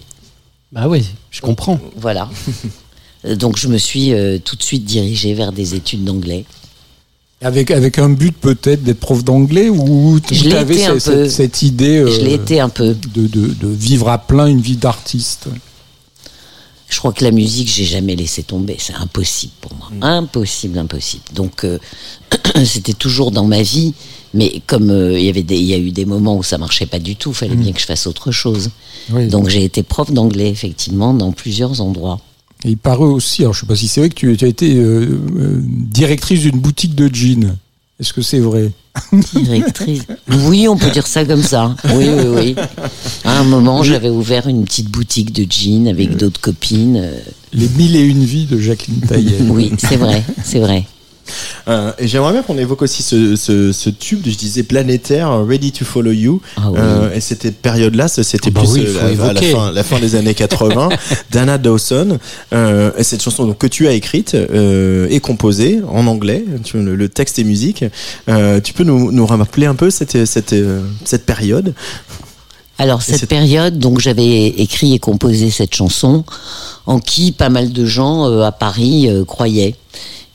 [0.72, 1.80] Bah oui, je comprends.
[1.98, 2.30] voilà.
[3.26, 6.46] Euh, Donc je me suis euh, tout de suite dirigée vers des études d'anglais.
[7.42, 11.00] Avec, avec un but peut-être d'être prof d'anglais ou Je tu avais cette, peu.
[11.00, 12.96] cette- cette idée euh, Je été un peu.
[13.14, 15.48] de, de, de vivre à plein une vie d'artiste?
[16.90, 18.78] Je crois que la musique, j'ai jamais laissé tomber.
[18.80, 19.90] C'est impossible pour moi.
[20.02, 21.24] Impossible, impossible.
[21.34, 21.80] Donc euh,
[22.66, 23.94] c'était toujours dans ma vie.
[24.34, 26.58] Mais comme euh, il y avait des, il y a eu des moments où ça
[26.58, 28.70] marchait pas du tout, fallait bien que je fasse autre chose.
[29.10, 29.28] Oui.
[29.28, 32.20] Donc j'ai été prof d'anglais effectivement dans plusieurs endroits.
[32.66, 34.48] Et il paraît aussi, alors je sais pas si c'est vrai que tu, tu as
[34.48, 37.58] été euh, euh, directrice d'une boutique de jeans.
[38.00, 38.72] Est-ce que c'est vrai
[39.34, 40.04] Directrice.
[40.46, 41.76] Oui, on peut dire ça comme ça.
[41.96, 42.56] Oui, oui, oui.
[43.24, 46.98] À un moment, j'avais ouvert une petite boutique de jeans avec d'autres copines.
[46.98, 47.18] euh,
[47.54, 49.38] Les mille et une vies de Jacqueline Taillet.
[49.50, 50.86] Oui, c'est vrai, c'est vrai.
[51.68, 55.44] Euh, et j'aimerais bien qu'on évoque aussi ce, ce, ce tube, je disais planétaire, euh,
[55.44, 56.42] Ready to Follow You.
[56.56, 56.80] Ah oui.
[56.80, 59.52] Euh, et cette période-là, c'était Ah bah plus oui, la, à la évoquer.
[59.52, 60.90] fin, la fin des années 80.
[61.32, 62.20] Dana Dawson,
[62.54, 66.96] euh, et cette chanson donc, que tu as écrite et composée en anglais, tu, le,
[66.96, 67.84] le texte et musique.
[68.64, 70.56] Tu peux nous, nous rappeler un peu cette, cette,
[71.06, 71.74] cette période?
[72.80, 76.24] Alors cette période, donc j'avais écrit et composé cette chanson,
[76.86, 79.76] en qui pas mal de gens euh, à Paris euh, croyaient.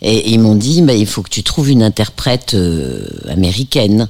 [0.02, 4.08] Et ils m'ont dit, bah, il faut que tu trouves une interprète euh, américaine.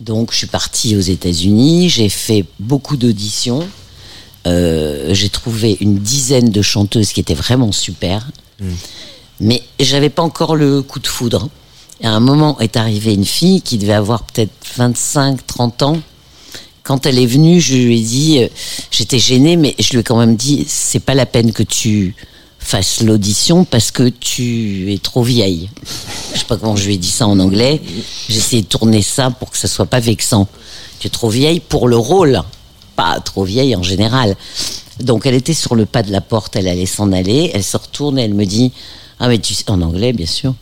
[0.00, 3.66] Donc je suis partie aux États-Unis, j'ai fait beaucoup d'auditions,
[4.46, 8.30] Euh, j'ai trouvé une dizaine de chanteuses qui étaient vraiment super,
[9.38, 11.50] mais j'avais pas encore le coup de foudre.
[12.00, 16.00] Et à un moment est arrivée une fille qui devait avoir peut-être 25, 30 ans.
[16.82, 18.48] Quand elle est venue, je lui ai dit, euh,
[18.90, 22.14] j'étais gênée, mais je lui ai quand même dit, c'est pas la peine que tu
[22.60, 25.68] fasses l'audition parce que tu es trop vieille.
[26.32, 27.80] Je sais pas comment je lui ai dit ça en anglais.
[28.28, 30.46] Essayé de tourner ça pour que ça soit pas vexant.
[31.00, 32.40] Tu es trop vieille pour le rôle,
[32.94, 34.36] pas trop vieille en général.
[35.00, 37.76] Donc elle était sur le pas de la porte, elle allait s'en aller, elle se
[37.76, 38.72] retourne et elle me dit,
[39.18, 40.54] ah mais tu sais, en anglais bien sûr,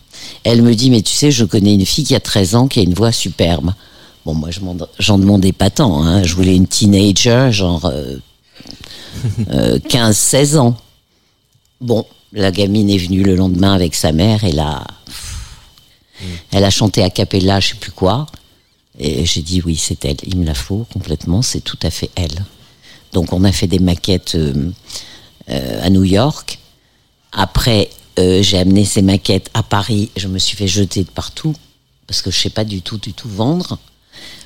[0.45, 2.81] elle me dit, mais tu sais, je connais une fille qui a 13 ans qui
[2.81, 3.73] a une voix superbe.
[4.25, 4.51] Bon, moi,
[4.99, 6.03] j'en demandais pas tant.
[6.03, 6.23] Hein.
[6.23, 8.17] Je voulais une teenager, genre euh,
[9.51, 10.77] euh, 15-16 ans.
[11.81, 14.85] Bon, la gamine est venue le lendemain avec sa mère et là,
[16.51, 18.27] elle a chanté a cappella, je sais plus quoi.
[18.99, 20.17] Et j'ai dit oui, c'est elle.
[20.25, 21.43] Il me la faut complètement.
[21.43, 22.45] C'est tout à fait elle.
[23.13, 24.71] Donc on a fait des maquettes euh,
[25.51, 26.59] euh, à New York.
[27.33, 30.11] Après, euh, j'ai amené ces maquettes à Paris.
[30.17, 31.55] Je me suis fait jeter de partout
[32.07, 33.79] parce que je sais pas du tout, du tout vendre.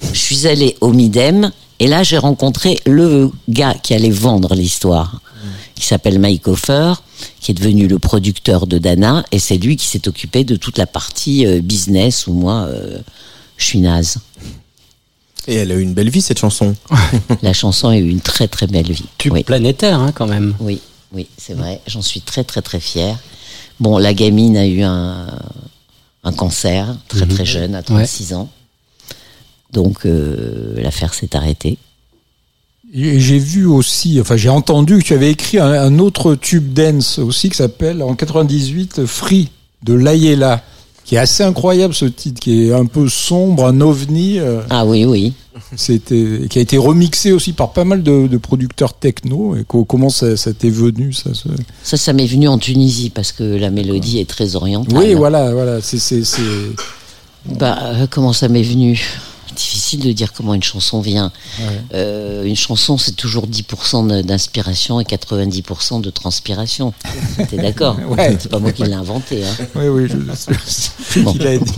[0.03, 1.51] Je suis allée au Midem
[1.81, 5.21] et là j'ai rencontré le gars qui allait vendre l'histoire,
[5.75, 6.95] qui s'appelle Mike Hofer,
[7.41, 10.79] qui est devenu le producteur de Dana et c'est lui qui s'est occupé de toute
[10.79, 12.99] la partie euh, business où moi euh,
[13.57, 14.19] je suis naze.
[15.49, 16.77] Et elle a eu une belle vie cette chanson.
[17.43, 19.05] La chanson a eu une très très belle vie.
[19.19, 19.43] Tube Oui.
[19.43, 20.55] planétaire, hein, quand même.
[20.61, 20.81] Oui,
[21.13, 21.81] oui, c'est vrai.
[21.89, 23.19] J'en suis très, très, très fière.
[23.81, 25.27] Bon, la gamine a eu un,
[26.23, 28.49] un cancer très, très jeune, à 36 ans.
[29.73, 31.79] Donc, euh, l'affaire s'est arrêtée.
[32.95, 36.75] Et j'ai vu aussi, enfin j'ai entendu que tu avais écrit un, un autre tube
[36.75, 39.49] dance aussi qui s'appelle en 98 Free
[39.83, 40.63] de Layela,
[41.07, 44.39] qui est assez incroyable ce titre, qui est un peu sombre, un ovni.
[44.41, 45.33] euh, Ah oui, oui.
[45.75, 49.57] C'était, qui a été remixé aussi par pas mal de, de producteurs techno.
[49.57, 51.31] Et co- comment ça, ça t'est venu ça,
[51.83, 54.95] Ça, ça m'est venu en Tunisie parce que la mélodie est très orientale.
[54.99, 55.81] Oui, voilà, voilà.
[55.81, 56.43] C'est, c'est, c'est...
[57.47, 59.01] Bah, euh, comment ça m'est venu?
[59.55, 61.31] Difficile de dire comment une chanson vient.
[61.59, 61.65] Ouais.
[61.95, 66.93] Euh, une chanson, c'est toujours 10% de- d'inspiration et 90% de transpiration.
[67.51, 68.37] T'es d'accord Ouais.
[68.41, 69.45] C'est pas moi qui l'ai inventé.
[69.45, 69.65] Hein.
[69.75, 71.33] Oui, oui, je, sais Bon.
[71.33, 71.73] qui l'a dit.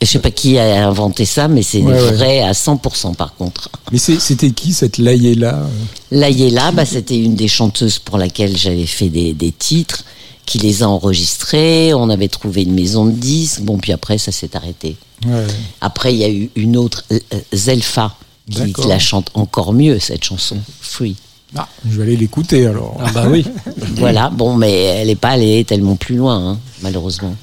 [0.00, 3.68] Je sais pas qui a inventé ça, mais c'est Ouais, vrai à 100% par contre.
[3.90, 5.62] Mais c'était qui cette Layela
[6.10, 10.04] Layela, bah, c'était une des chanteuses pour laquelle j'avais fait des, des titres,
[10.46, 11.94] qui les a enregistrés.
[11.94, 13.60] On avait trouvé une maison de disques.
[13.62, 14.96] Bon, puis après, ça s'est arrêté.
[15.26, 15.46] Ouais.
[15.80, 17.18] Après, il y a eu une autre, euh,
[17.52, 18.16] Zelfa,
[18.50, 18.84] qui, D'accord.
[18.84, 21.16] qui la chante encore mieux, cette chanson, Free.
[21.54, 22.96] Ah, je vais aller l'écouter alors.
[22.98, 23.44] Ah bah oui.
[23.96, 27.36] Voilà, bon, mais elle n'est pas allée tellement plus loin, hein, malheureusement.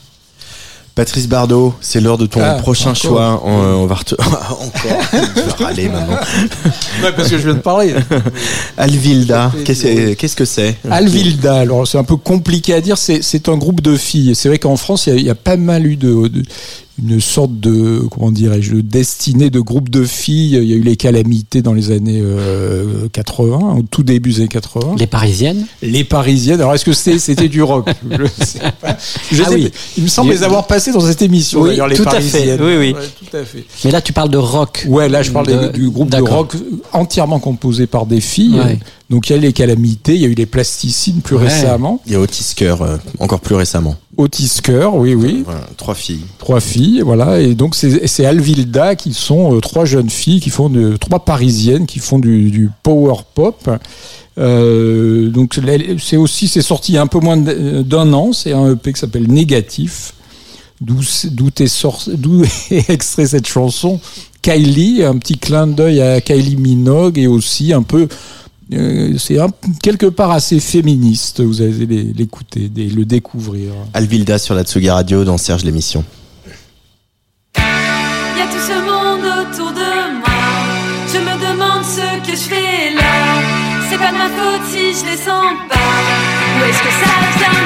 [1.00, 2.96] Patrice Bardot, c'est l'heure de ton Ah, prochain encore.
[3.02, 3.42] choix.
[3.46, 5.60] On, on va rete- encore.
[5.62, 6.08] Maintenant.
[7.02, 7.96] Ouais, parce que je viens de parler.
[8.78, 13.80] Alvilda, qu'est-ce que- c'est Alvilda, alors c'est un peu compliqué à dire, c'est un groupe
[13.80, 14.36] de filles.
[14.36, 16.44] C'est vrai qu'en France, il y, a- il y a pas mal eu de, de-
[17.02, 20.56] une sorte de, comment dirais-je, de destinée de groupe de filles.
[20.62, 24.40] Il y a eu les calamités dans les années euh, 80, au tout début des
[24.40, 24.96] années 80.
[24.98, 27.90] Les Parisiennes Les Parisiennes, alors est-ce que c'était du rock?
[28.10, 28.98] Je sais pas.
[29.32, 29.72] Je Ah sais oui.
[29.98, 32.60] Il me semble les avoir passés dans cette émission, Oui, les tout à fait.
[32.60, 32.94] Oui, oui.
[32.94, 33.66] Ouais, tout à fait.
[33.86, 34.86] Mais là, tu parles de rock.
[34.88, 36.54] Ouais, là je parle De- du groupe de rock
[36.94, 38.60] entièrement composé par des filles.
[38.60, 38.80] Ouais.
[39.10, 41.46] Donc il y a les calamités, il y a eu les plasticines plus Ouais.
[41.48, 42.00] récemment.
[42.06, 43.96] Il y a Otis Kerr, euh, encore plus récemment.
[44.18, 45.42] Otis Kerr, oui, oui.
[45.46, 46.26] Voilà, trois filles.
[46.38, 47.40] Trois filles, voilà.
[47.40, 51.88] Et donc c'est Alvilda qui sont euh, trois jeunes filles qui font de, trois parisiennes
[51.88, 53.70] qui font du, du power pop.
[54.38, 55.60] Euh, donc
[56.00, 58.32] c'est aussi c'est sorti il y a un peu moins d'un an.
[58.32, 60.14] C'est un EP qui s'appelle Négatif.
[60.82, 61.02] D'où
[61.60, 64.00] est est extrait cette chanson
[64.42, 68.08] Kylie, un petit clin d'œil à Kylie Minogue et aussi un peu
[68.74, 69.50] euh, c'est un-
[69.82, 71.42] quelque part assez féministe.
[71.42, 71.74] Vous allez
[72.16, 73.72] l'écouter, le découvrir.
[73.94, 76.04] Alvilda sur la Tsugi Radio dans Serge l'émission.
[77.58, 80.40] Y a tout ce monde autour de moi.
[81.12, 83.42] Je me demande ce que je fais là.
[83.90, 85.76] C'est pas de ma faute si je les sens pas.
[85.76, 87.59] Ou est-ce que ça viendrait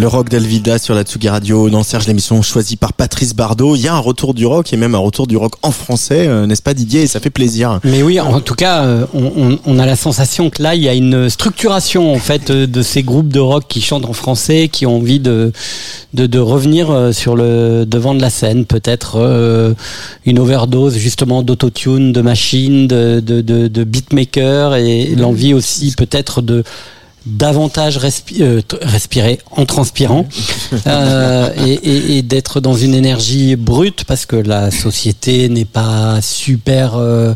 [0.00, 3.74] Le rock d'Alvida sur la Tsugi Radio dans Serge l'émission choisie par Patrice Bardot.
[3.74, 6.28] Il y a un retour du rock et même un retour du rock en français,
[6.28, 7.02] euh, n'est-ce pas Didier?
[7.02, 7.80] Et ça fait plaisir.
[7.82, 10.88] Mais oui, en tout cas, euh, on, on- a la sensation que là, il y
[10.88, 14.68] a une structuration en fait euh, de ces groupes de rock qui chantent en français,
[14.70, 15.50] qui ont envie de
[16.14, 19.74] de, de revenir sur le devant de la scène, peut-être euh,
[20.24, 26.40] une overdose justement d'autotune, de machines, de de, de, de beatmaker et l'envie aussi peut-être
[26.40, 26.62] de
[27.28, 30.26] davantage respi- euh, respirer en transpirant
[30.86, 36.20] euh, et, et- et d'être dans une énergie brute parce que la société n'est pas
[36.22, 37.34] super euh,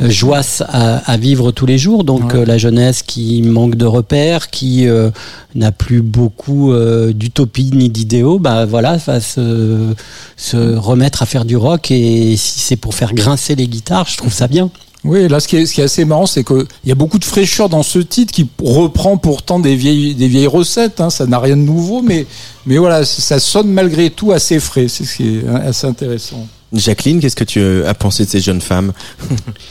[0.00, 2.04] euh, joasse à, à vivre tous les jours.
[2.04, 5.10] Donc euh, la jeunesse qui manque de repères qui euh,
[5.54, 9.94] n'a plus beaucoup euh, d'utopie ni d'idéaux bah voilà va se,
[10.36, 11.90] se remettre à faire du rock.
[11.90, 14.70] Et si c'est pour faire grincer les guitares je trouve ça bien
[15.06, 17.18] Oui, là, ce qui est, ce qui est assez marrant, c'est qu'il y a beaucoup
[17.18, 21.00] de fraîcheur dans ce titre qui reprend pourtant des vieilles, des vieilles recettes.
[21.00, 22.26] hein, ça n'a rien de nouveau, mais,
[22.66, 24.88] mais voilà, ça sonne malgré tout assez frais.
[24.88, 26.46] C'est ce qui est assez intéressant.
[26.72, 28.92] Jacqueline, qu'est-ce que tu as pensé de ces jeunes femmes?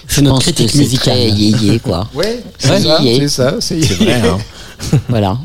[0.07, 2.07] C'est Je notre pense que critique c'est musicale très yéyé, quoi.
[2.15, 3.55] Ouais, c'est ça, c'est ça.
[3.59, 4.21] C'est vrai.
[4.21, 4.37] Hein
[5.09, 5.37] Voilà.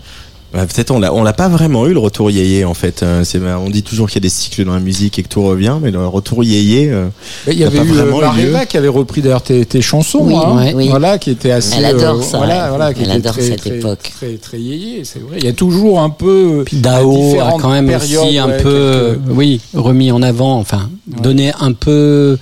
[0.52, 3.02] Ouais, Peut-être on l'a, on l'a pas vraiment eu le retour yéyé en fait.
[3.04, 5.28] Euh, C'est, on dit toujours qu'il y a des cycles dans la musique et que
[5.28, 6.90] tout revient, mais le retour yéyé.
[6.90, 7.06] euh,
[7.46, 8.20] Il y n'a avait pas eu vraiment euh.
[8.22, 10.72] Mareva qui avait repris d'ailleurs tes, tes chansons, Oui, hein, ouais.
[10.74, 10.88] oui.
[10.88, 11.76] voilà, qui était assez.
[11.78, 12.68] Elle adore euh, ça, Voilà, ouais.
[12.70, 14.10] voilà, qui Elle adore très, cette très, époque.
[14.18, 15.36] Très, très yéyé, c'est vrai.
[15.38, 16.62] Il y a toujours un peu.
[16.66, 20.58] Puis à Dao a quand même aussi un ouais, peu, quelques- oui, remis en avant,
[20.58, 22.38] enfin, donné un peu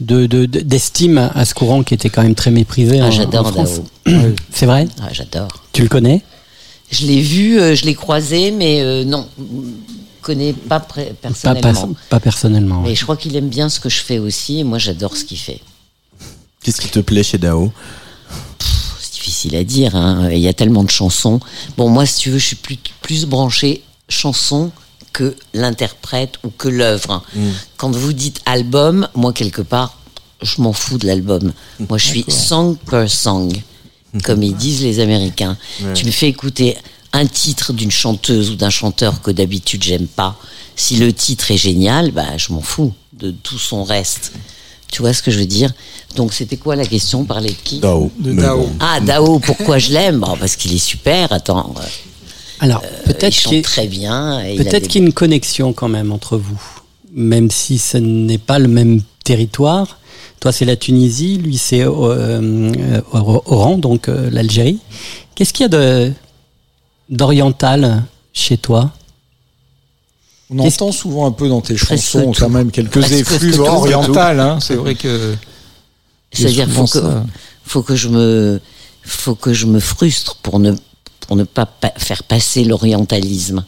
[0.00, 3.10] de de- de- d'estime à ce courant qui était quand même très méprisé Ah, en,
[3.10, 3.80] j'adore en France.
[4.06, 4.14] Dao.
[4.52, 4.86] C'est vrai?
[5.02, 5.48] Ah, j'adore.
[5.72, 6.22] Tu le connais?
[6.90, 9.44] Je l'ai vu, euh, je l'ai croisé, mais euh, non, je
[10.22, 11.88] connais pas personnellement.
[11.88, 12.82] pas, pas personnellement.
[12.82, 15.24] Mais je crois qu'il aime bien ce que je fais aussi, et moi j'adore ce
[15.24, 15.60] qu'il fait.
[16.62, 17.72] Qu'est-ce qui te plaît chez Dao?
[19.00, 20.30] C'est difficile à dire, hein.
[20.30, 21.40] il y a tellement de chansons.
[21.76, 24.70] Bon, moi, si tu veux, je suis plus, plus branché chanson
[25.12, 27.22] que l'interprète ou que l'œuvre.
[27.76, 29.98] Quand vous dites album, moi, quelque part,
[30.42, 31.52] je m'en fous de l'album.
[31.88, 33.50] Moi, je suis song per song,
[34.22, 35.56] comme ils disent les Américains.
[35.94, 36.76] Tu me fais écouter
[37.12, 40.36] un titre d'une chanteuse ou d'un chanteur que d'habitude j'aime pas.
[40.76, 44.32] Si le titre est génial, bah, je m'en fous de tout son reste.
[44.90, 45.72] Tu vois ce que je veux dire?
[46.16, 47.24] Donc, c'était quoi la question?
[47.24, 47.78] Parler de qui?
[47.80, 48.10] Dao.
[48.18, 48.36] De
[48.80, 50.20] ah, Dao, pourquoi je l'aime?
[50.20, 51.74] Bon, Parce qu'il est super, attends.
[51.78, 51.82] euh,
[52.60, 54.42] Alors il peut-être chante qu'il y, très bien.
[54.56, 56.60] peut-être qu'il y a une connexion quand même entre vous,
[57.12, 59.98] même si ce n'est pas le même territoire.
[60.40, 64.78] Toi, c'est la Tunisie, lui, c'est euh, euh, Oran, donc euh, l'Algérie.
[65.34, 66.12] Qu'est-ce qu'il y a de
[67.08, 68.92] d'oriental chez toi?
[70.50, 72.40] On Qu'est-ce- entend souvent un peu dans tes chansons tout.
[72.40, 74.40] quand même quelques effluves orientales.
[74.40, 74.58] Hein.
[74.60, 75.34] C'est vrai que.
[76.32, 76.98] C'est-à-dire, faut que,
[77.64, 78.60] faut que je me,
[79.02, 80.72] faut que je me frustre pour ne,
[81.20, 83.64] pour ne pas pa- faire passer l'orientalisme.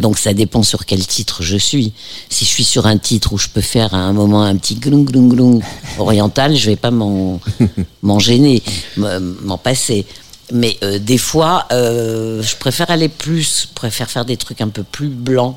[0.00, 1.92] Donc ça dépend sur quel titre je suis.
[2.28, 4.74] Si je suis sur un titre où je peux faire à un moment un petit
[4.74, 5.62] glung glung glung
[5.98, 7.40] oriental, je vais pas m'en
[8.02, 8.62] m'en gêner,
[8.96, 10.06] m'en passer.
[10.52, 14.68] Mais euh, des fois, euh, je préfère aller plus, je préfère faire des trucs un
[14.68, 15.56] peu plus blancs.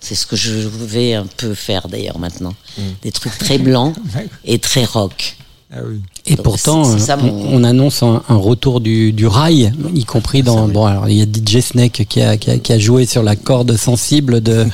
[0.00, 2.54] C'est ce que je vais un peu faire d'ailleurs maintenant.
[3.02, 3.96] Des trucs très blancs
[4.44, 5.37] et très rock.
[5.70, 6.00] Ah oui.
[6.26, 9.70] Et Donc, pourtant, ça euh, mon- on, on annonce un, un retour du, du rail,
[9.94, 10.66] y compris dans.
[10.66, 13.22] Bon, alors il y a DJ Snake qui a, qui a, qui a joué sur
[13.22, 14.64] la corde sensible de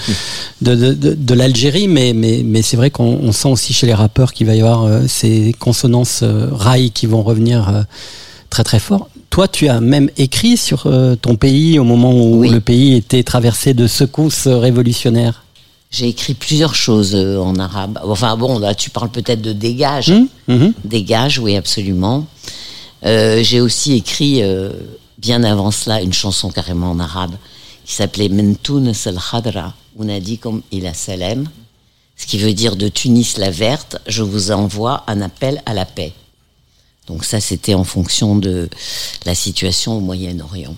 [0.62, 3.86] de, de, de, de l'Algérie, mais mais mais c'est vrai qu'on on sent aussi chez
[3.88, 7.82] les rappeurs qu'il va y avoir euh, ces consonances euh, rail qui vont revenir euh,
[8.49, 9.09] très très fort.
[9.30, 12.51] Toi, tu as même écrit sur euh, ton pays au moment où Oui.
[12.51, 15.43] le pays était traversé de secousses révolutionnaires.
[15.95, 18.01] J'ai écrit plusieurs choses euh, en arabe.
[18.03, 20.11] Enfin bon, là tu parles peut-être de dégage.
[20.11, 20.74] Hum, mhm.
[20.84, 22.26] Dégage, oui, absolument.
[23.07, 24.70] Euh, J'ai aussi écrit, euh,
[25.18, 27.36] bien avant cela, une chanson carrément en arabe
[27.84, 31.49] qui s'appelait Mentoun al Khadra, Unadikum ila Salem,
[32.16, 35.84] ce qui veut dire de Tunis la verte, je vous envoie un appel à la
[35.84, 36.12] paix.
[37.07, 38.68] Donc ça, c'était en fonction de
[39.26, 40.74] la situation au Moyen-Orient.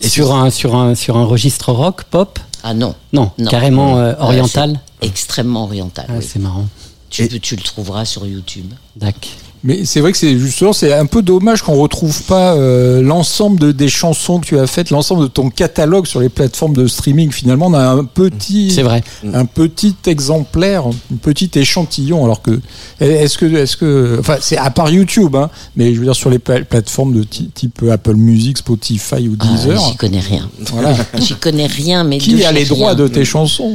[0.00, 2.38] Et sur un sur un sur un registre rock pop?
[2.66, 2.94] Ah non.
[3.12, 3.50] Non, Non.
[3.50, 4.80] carrément euh, oriental.
[5.02, 6.06] extrêmement oriental.
[6.08, 6.26] Ah, oui.
[6.26, 6.66] c'est marrant.
[7.10, 8.72] Tu, peux- tu le trouveras sur YouTube.
[8.96, 9.20] D'accord.
[9.66, 13.58] Mais c'est vrai que c'est justement, c'est un peu dommage qu'on retrouve pas euh, l'ensemble
[13.58, 16.86] de, des chansons que tu as faites, l'ensemble de ton catalogue sur les plateformes de
[16.86, 17.30] streaming.
[17.32, 19.02] Finalement, on a un petit, C'est vrai.
[19.32, 22.24] un petit exemplaire, un petit échantillon.
[22.24, 22.60] Alors que,
[23.00, 26.28] est-ce que, est-ce que, enfin, c'est à part YouTube, hein, mais je veux dire sur
[26.28, 29.80] les pla- plateformes de type Apple Music, Spotify ou Ah, Deezer.
[29.90, 30.50] J'y connais rien.
[30.72, 30.94] voilà.
[31.18, 33.72] J'y connais rien, mais Qui a les droits de tes chansons?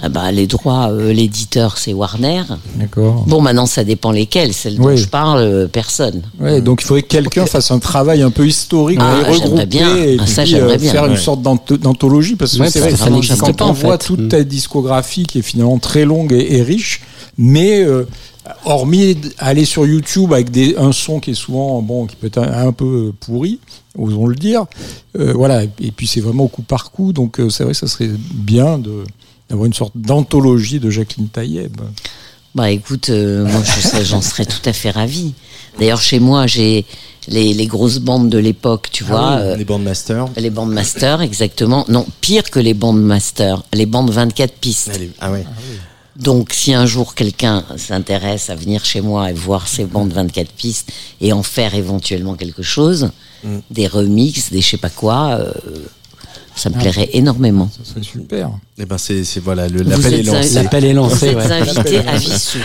[0.00, 2.42] Ah bah, les droits, euh, l'éditeur, c'est Warner.
[2.76, 3.24] D'accord.
[3.26, 4.54] Bon, maintenant, ça dépend lesquels.
[4.54, 4.96] Celle dont Oui.
[4.96, 6.22] je parle, euh, personne.
[6.40, 9.38] Ouais, donc il faudrait que quelqu'un fasse un travail un peu historique, Ah, pour les
[9.38, 9.96] j'aimerais regrouper bien.
[9.96, 10.90] et Ah, ça, puis, euh, bien.
[10.92, 13.66] faire une sorte d'anth- d'anthologie parce que Ouais, c'est vrai que ça n'existe quand pas,
[13.66, 14.06] on en voit fait.
[14.06, 14.28] toute Mm.
[14.28, 17.02] ta discographie qui est finalement très longue et, et riche,
[17.36, 18.06] mais euh,
[18.64, 22.38] hormis aller sur YouTube avec des, un son qui est souvent bon, qui peut être
[22.38, 23.58] un, un peu pourri,
[23.98, 24.64] osons le dire,
[25.18, 25.64] euh, voilà.
[25.80, 28.10] Et puis c'est vraiment au coup par coup, donc euh, c'est vrai que ça serait
[28.32, 29.04] bien de
[29.52, 31.76] d'avoir une sorte d'anthologie de Jacqueline Taïeb.
[32.54, 35.34] Bah écoute, euh, moi je serais- j'en serais tout à fait ravie.
[35.78, 36.86] D'ailleurs chez moi j'ai
[37.28, 39.20] les, les grosses bandes de l'époque, tu vois.
[39.20, 40.26] Ah oui, euh, les bandes master.
[40.38, 41.84] les bandes master, exactement.
[41.88, 44.98] Non, pire que les bandes master, les bandes 24 pistes.
[45.20, 45.44] Ah ouais.
[46.16, 50.50] Donc si un jour quelqu'un s'intéresse à venir chez moi et voir ces bandes 24
[50.52, 50.90] pistes
[51.20, 53.10] et en faire éventuellement quelque chose,
[53.44, 53.58] Mm.
[53.72, 55.52] des remixes, des je sais pas quoi, euh,
[56.54, 56.80] ça me Ah.
[56.80, 57.68] plairait énormément.
[57.76, 58.50] Ça serait super.
[58.78, 60.54] Eh ben c'est c'est- voilà le- Vous l'appel est êtes lancé.
[60.54, 61.26] L'appel est Vous lancé.
[61.28, 61.52] êtes ouais.
[61.52, 62.58] invité à Vissou.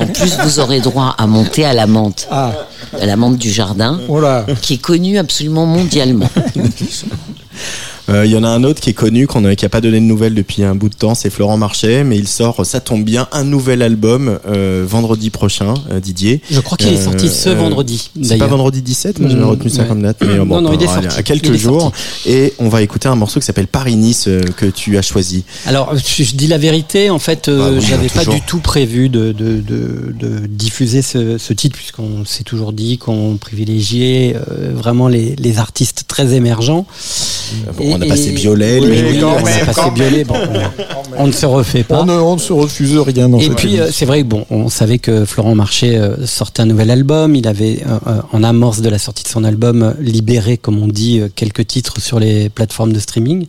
[0.00, 2.52] En plus, vous aurez droit à monter à la menthe, Ah,
[3.00, 4.46] à la menthe du jardin, voilà.
[4.62, 6.28] qui est connue absolument mondialement.
[8.08, 9.80] Euh, Il y en a un autre qui est connu, qu'on a- qui a pas
[9.80, 12.80] donné de nouvelles depuis un bout de temps, c'est Florent Marchais, mais il sort, ça
[12.80, 16.40] tombe bien, un nouvel album euh, vendredi prochain, euh, Didier.
[16.50, 18.10] Je crois qu'il est sorti ce vendredi.
[18.22, 19.88] C'est pas vendredi 17, moi j'avais Mm, retenu ça ouais.
[19.88, 21.06] comme date, mais bon, Non, non, il est sorti.
[21.18, 21.80] à quelques est jours.
[21.82, 21.98] sorti.
[22.26, 25.44] Et on va écouter un morceau qui s'appelle Paris-Nice que tu as choisi.
[25.66, 28.34] Alors, je, je dis la vérité, en fait, Bah oui, j'avais pas toujours.
[28.34, 32.98] du tout prévu de, de, de, de diffuser ce, ce titre, puisqu'on s'est toujours dit
[32.98, 34.34] qu'on privilégiait
[34.74, 36.86] vraiment les, les artistes très émergents.
[37.76, 39.80] Bon, Et- on a passé et- Biolay, Oui, mais oui, quand on même, a passé
[39.80, 40.34] quand Biolay, bon,
[41.16, 42.00] on, on ne se refait pas.
[42.02, 44.26] On ne, on ne se refuse rien dans Et cette puis euh, c'est vrai que
[44.26, 47.34] bon, on savait que Florent Marché euh, sortait un nouvel album.
[47.34, 51.20] Il avait euh, en amorce de la sortie de son album libéré, comme on dit,
[51.20, 53.46] euh, quelques titres sur les plateformes de streaming.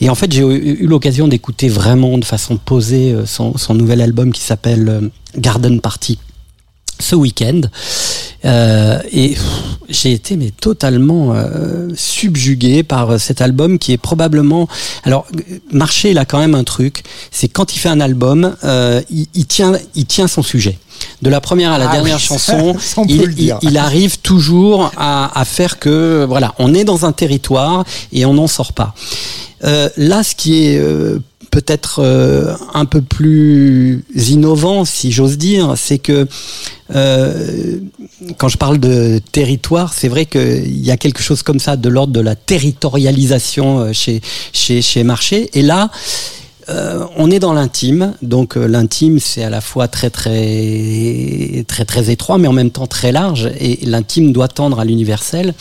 [0.00, 3.74] Et en fait, j'ai eu, eu l'occasion d'écouter vraiment de façon posée euh, son, son
[3.74, 5.08] nouvel album qui s'appelle euh,
[5.38, 6.18] Garden Party
[7.00, 7.62] ce week-end.
[8.44, 9.36] Euh, et
[9.88, 14.66] j'ai été mais totalement euh, subjugué par euh, cet album qui est probablement
[15.04, 15.26] alors
[15.70, 19.26] Marché il a quand même un truc c'est quand il fait un album euh, il,
[19.34, 20.78] il tient il tient son sujet.
[21.20, 25.38] De la première à la Ah dernière oui, chanson ça, il- il arrive toujours à,
[25.40, 28.92] à faire que voilà on est dans un territoire et on n'en sort pas.
[29.64, 31.20] Euh, là, ce qui est euh,
[31.52, 36.26] peut-être euh, un peu plus innovant, si j'ose dire, c'est que
[36.94, 37.78] euh,
[38.38, 41.88] quand je parle de territoire, c'est vrai qu'il y a quelque chose comme ça de
[41.88, 44.20] l'ordre de la territorialisation euh, chez
[44.52, 45.50] chez chez Marché.
[45.54, 45.90] Et là.
[46.68, 51.84] euh, on est dans l'intime, donc euh, l'intime c'est à la fois très très très
[51.84, 55.54] très étroit, mais en même temps très large, et l'intime doit tendre à l'universel.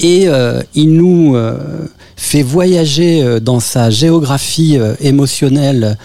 [0.00, 1.86] Et euh, il nous euh,
[2.16, 5.96] fait voyager euh, dans sa géographie euh, émotionnelle.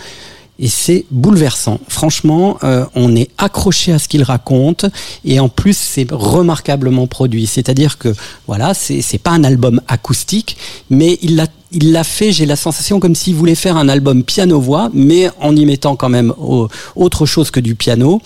[0.62, 1.80] Et c'est bouleversant.
[1.88, 4.86] Franchement, euh, on est accroché à ce qu'il raconte
[5.24, 7.48] et en plus c'est remarquablement produit.
[7.48, 8.14] C'est-à-dire que
[8.46, 10.58] voilà, c'est pas un album acoustique,
[10.90, 12.32] mais il l'a il l'a fait.
[12.34, 15.96] J'ai la sensation comme s'il voulait faire un album piano voix, mais en y mettant
[15.96, 18.22] quand même au- autre chose que du piano.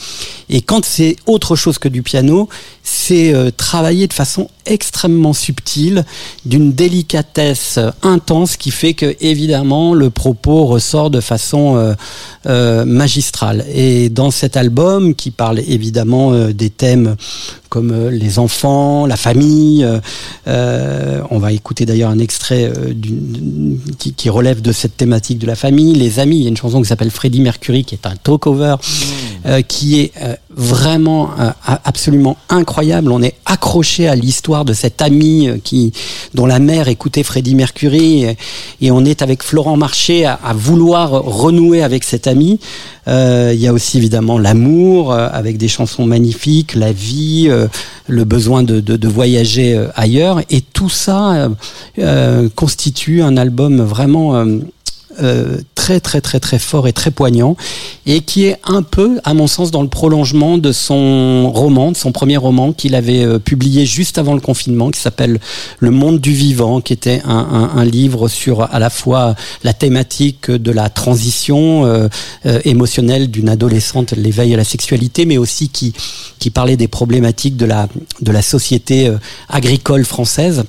[0.50, 2.48] Et quand c'est autre chose que du piano,
[2.86, 6.06] c'est euh, travaillé de façon extrêmement subtile,
[6.46, 11.94] d'une délicatesse euh, intense qui fait que évidemment le propos ressort de façon euh,
[12.48, 13.66] euh, magistrale.
[13.74, 17.16] Et dans cet album qui parle évidemment euh, des thèmes
[17.70, 19.84] comme les enfants, la famille,
[20.46, 25.56] on va écouter d'ailleurs un extrait d'une- qui, qui relève de cette thématique de la
[25.56, 26.38] famille, les amis.
[26.38, 28.76] Il y a une chanson qui s'appelle Freddie Mercury qui est un talk-over
[29.48, 31.52] euh, qui est euh, vraiment euh,
[31.84, 33.12] absolument incroyable.
[33.12, 35.94] On est accroché à l'histoire de cet ami euh, qui,
[36.34, 38.26] dont la mère écoutait Freddie Mercury
[38.82, 42.60] et, on est avec Florent Marché à, à vouloir renouer avec cet ami.
[43.08, 47.68] Euh, Il y a aussi évidemment l'amour euh, avec des chansons magnifiques, la vie, euh,
[48.08, 51.50] le besoin de, de, de voyager euh, ailleurs et tout ça
[52.56, 54.46] constitue un album vraiment
[55.22, 57.58] euh, très très très très fort et très poignant
[58.06, 61.98] et qui est un peu à mon sens dans le prolongement de son roman, de
[61.98, 65.42] son premier roman qu'il avait euh, publié juste avant le confinement qui s'appelle
[65.80, 67.36] Le monde du vivant qui était un,
[67.76, 69.36] un, un livre sur à la fois
[69.66, 72.08] la thématique de la transition euh,
[72.46, 75.94] euh, émotionnelle d'une adolescente, l'éveil à la sexualité mais aussi qui
[76.40, 77.90] qui parlait des problématiques de la
[78.22, 79.12] de la société
[79.50, 80.64] agricole française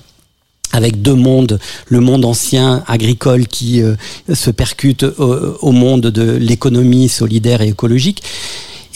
[0.74, 3.94] avec deux mondes, le monde ancien agricole qui euh,
[4.32, 8.22] se percute au, monde de l'économie solidaire et écologique.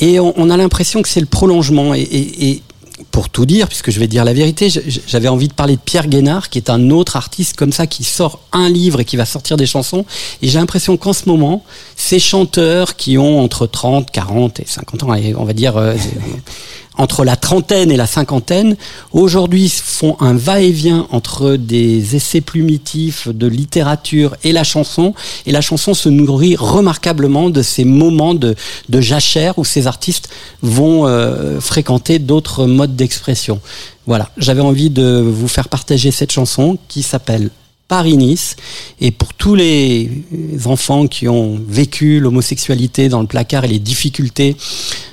[0.01, 1.95] Et on, a l'impression que c'est le prolongement.
[1.95, 2.63] Et,
[3.13, 4.69] pour tout dire, puisque je vais dire la vérité,
[5.07, 8.03] j'avais envie de parler de Pierre Guénard, qui est un autre artiste comme ça, qui
[8.03, 10.05] sort un livre et qui va sortir des chansons.
[10.43, 11.65] Et j'ai l'impression qu'en ce moment,
[11.97, 15.95] ces chanteurs qui ont entre 30, 40 et 50 ans, on va dire euh,
[16.99, 18.77] entre la trentaine et la cinquantaine,
[19.13, 25.15] aujourd'hui font un va-et-vient entre des essais plumitifs de littérature et la chanson.
[25.47, 28.55] Et la chanson se nourrit remarquablement de ces moments de,
[29.01, 30.29] jachère où ces artistes
[30.63, 33.61] vont euh, fréquenter d'autres modes d'expression.
[34.07, 37.51] Voilà, j'avais envie de vous faire partager cette chanson qui s'appelle
[37.89, 38.57] Paris-Nice.
[39.01, 40.11] Et pour tous les
[40.67, 44.57] enfants qui ont vécu l'homosexualité dans le placard et les difficultés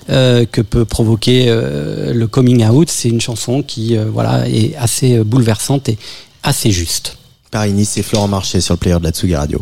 [0.09, 4.75] euh, que peut provoquer euh, le coming out, c'est une chanson qui euh, voilà est
[4.75, 5.97] assez bouleversante et
[6.43, 7.17] assez juste.
[7.49, 9.61] Paris-Nice et Florent Marché sur le player de la Tsugi Radio.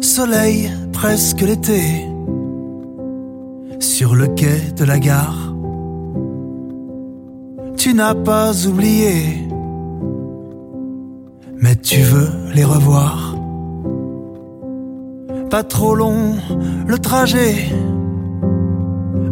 [0.00, 2.06] Soleil, presque l'été,
[3.80, 5.54] sur le quai de la gare.
[7.76, 9.48] Tu n'as pas oublié,
[11.62, 13.36] mais tu veux les revoir.
[15.50, 16.34] Pas trop long
[16.86, 17.54] le trajet,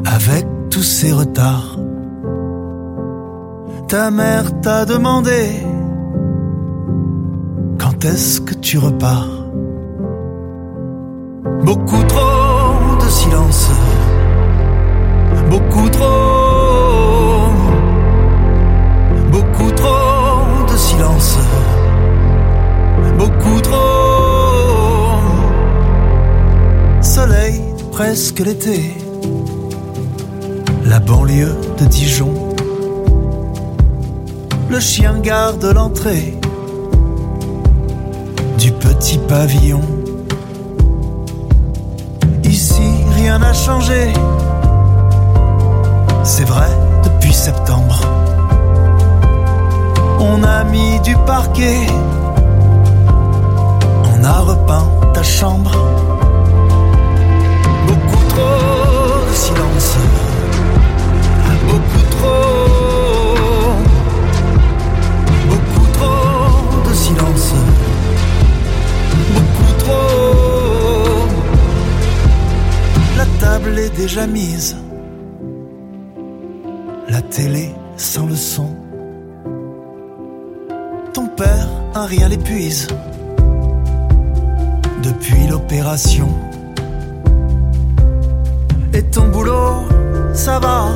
[0.05, 1.79] avec tous ces retards.
[3.89, 5.43] Ta mère t'a demandé,
[7.79, 9.29] quand est-ce que tu repars?
[11.65, 13.71] Beaucoup trop de silence.
[15.55, 17.53] Beaucoup trop.
[19.31, 21.39] Beaucoup trop de silence.
[23.17, 25.21] Beaucoup trop.
[27.01, 28.97] Soleil, presque l'été.
[30.87, 32.35] La banlieue de Dijon.
[34.69, 36.37] Le chien garde l'entrée
[38.59, 39.83] du petit pavillon.
[42.43, 44.13] Ici, rien n'a changé.
[46.27, 46.71] C'est vrai,
[47.05, 48.01] depuis septembre.
[50.19, 51.87] On a mis du parquet.
[54.11, 55.71] On a repeint ta chambre.
[57.87, 59.97] Beaucoup trop de silence.
[61.69, 62.65] Beaucoup trop.
[65.51, 67.53] Beaucoup trop de silence.
[69.35, 71.27] Beaucoup trop.
[73.19, 74.75] La table est déjà mise.
[77.15, 78.75] La télé sans le son.
[81.13, 82.89] Ton père, un rien l'épuise.
[85.01, 86.29] Depuis l'opération.
[88.93, 89.85] Et ton boulot,
[90.33, 90.89] ça va.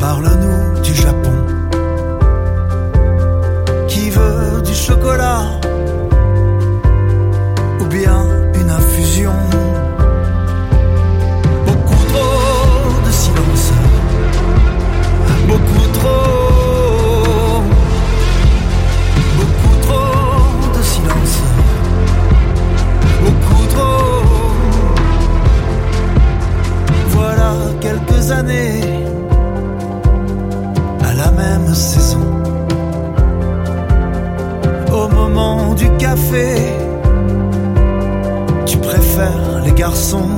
[0.00, 1.36] Parle-nous du Japon.
[3.86, 5.44] Qui veut du chocolat?
[7.80, 8.18] Ou bien
[8.60, 9.32] une infusion?
[19.36, 21.36] Beaucoup trop de silence.
[23.24, 24.12] Beaucoup trop.
[27.08, 27.50] Voilà
[27.80, 28.80] quelques années
[31.02, 32.26] à la même saison.
[34.92, 36.48] Au moment du café,
[38.66, 40.28] tu préfères les garçons.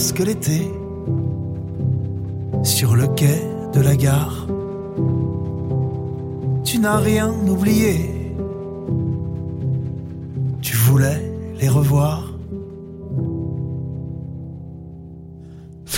[0.00, 0.62] Presque l'été.
[2.64, 3.42] Sur le quai
[3.74, 4.46] de la gare.
[6.64, 8.09] Tu n'as rien oublié.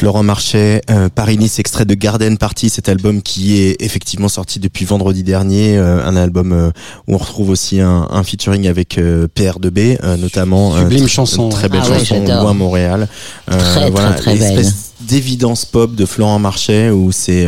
[0.02, 4.84] Florent Marchais, euh, Paris-Nice, extrait de Garden Party, cet album qui est effectivement sorti depuis
[4.84, 6.70] vendredi dernier, euh, un album euh,
[7.06, 10.76] où on retrouve aussi un, un featuring avec euh, PR2B, euh, notamment.
[10.76, 12.42] Sublime chanson, Très belle Ah ouais, chanson, j'adore.
[12.42, 13.06] Loin Montréal.
[13.48, 14.56] Euh, Très, très, très belle.
[14.56, 17.46] l'espèce d'évidence pop de Florent Marchais où c'est...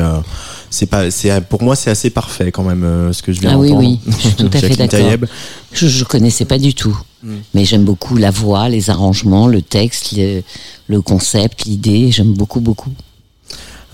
[0.74, 3.52] c'est pas, c'est pour moi c'est assez parfait quand même euh, ce que je viens
[3.54, 3.88] Ah oui, d'entendre.
[3.88, 5.28] oui, je suis tout à fait d'accord.
[5.72, 6.98] Je, je connaissais pas du tout.
[7.22, 7.34] Mm.
[7.54, 10.42] Mais j'aime beaucoup la voix, les arrangements, le texte, le,
[10.88, 12.10] le concept, l'idée.
[12.10, 12.90] J'aime beaucoup, beaucoup.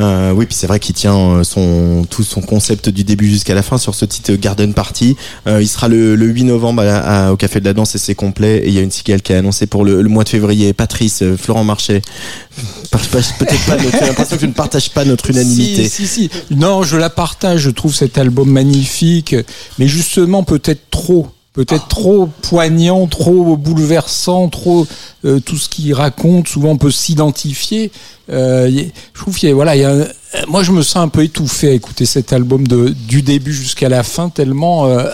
[0.00, 3.54] Euh, oui, puis c'est vrai qu'il tient euh, son tout son concept du début jusqu'à
[3.54, 5.16] la fin sur ce titre Garden Party.
[5.46, 7.98] Euh, il sera le, le 8 novembre à- à- au Café de la Danse et
[7.98, 8.58] c'est complet.
[8.64, 10.72] Et il y a une cigale qui a annoncé pour le, le mois de février.
[10.72, 12.00] Patrice, euh, Florent Marchais.
[12.90, 13.76] Peut-être pas.
[13.76, 15.88] notre- J'ai l'impression que je ne partage pas notre unanimité.
[15.88, 16.30] Si, si, si.
[16.50, 17.60] Non, je la partage.
[17.60, 19.36] Je trouve cet album magnifique,
[19.78, 21.28] mais justement peut-être trop.
[21.52, 24.86] Peut-être trop poignant, trop bouleversant, trop
[25.24, 26.46] euh, tout ce qu'il raconte.
[26.48, 27.90] Souvent, on peut s'identifier.
[28.30, 28.70] Euh,
[29.12, 30.06] je trouve qu'il y a, voilà, il y a un-
[30.46, 33.88] moi, je me sens un peu étouffé à écouter cet album de, du début jusqu'à
[33.88, 35.04] la fin, tellement euh,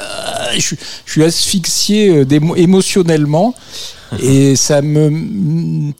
[0.56, 0.76] je, suis-
[1.06, 2.26] je suis asphyxié euh,
[2.56, 3.54] émotionnellement.
[4.22, 5.90] Et ça me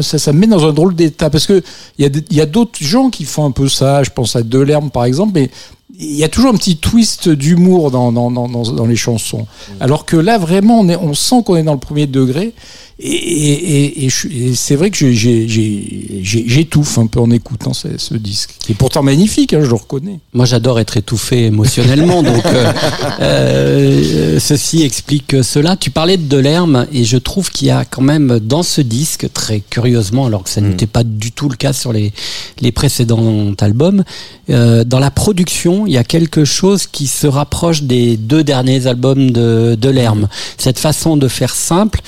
[0.00, 1.62] ça, ça me met dans un drôle d'état parce que
[1.98, 4.02] il y a y a d'autres gens qui font un peu ça.
[4.02, 5.50] Je pense à Delerme par exemple, mais
[5.98, 9.46] il y a toujours un petit twist d'humour dans, dans, dans, dans, les chansons.
[9.80, 12.54] Alors que là, vraiment, on, est, on sent qu'on est dans le premier degré.
[13.00, 15.12] Et, et, et, et c'est vrai que
[16.22, 19.74] j'étouffe un peu en écoutant ce, ce disque, qui est pourtant magnifique, hein, je le
[19.74, 20.18] reconnais.
[20.32, 22.72] Moi, j'adore être étouffé émotionnellement, donc euh,
[23.20, 25.76] euh, ceci explique cela.
[25.76, 29.32] Tu parlais de Delerme, et je trouve qu'il y a quand même dans ce disque,
[29.32, 32.12] très curieusement, alors que ça n'était pas du tout le cas sur les,
[32.60, 34.02] les précédents albums,
[34.50, 38.88] euh, dans la production, il y a quelque chose qui se rapproche des deux derniers
[38.88, 40.28] albums de Delerme.
[40.56, 42.00] Cette façon de faire simple,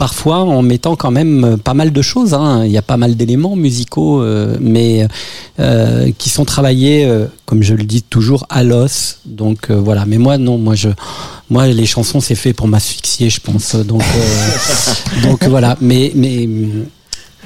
[0.00, 2.32] parfois en mettant quand même pas mal de choses.
[2.32, 2.64] hein.
[2.64, 5.06] Il y a pas mal d'éléments musicaux, euh, mais
[5.60, 9.18] euh, qui sont travaillés, euh, comme je le dis toujours, à l'os.
[9.26, 10.06] Donc euh, voilà.
[10.06, 10.88] Mais moi non, moi je,
[11.50, 13.76] moi les chansons c'est fait pour m'asphyxier, je pense.
[13.76, 15.76] Donc euh, donc voilà.
[15.82, 16.48] Mais mais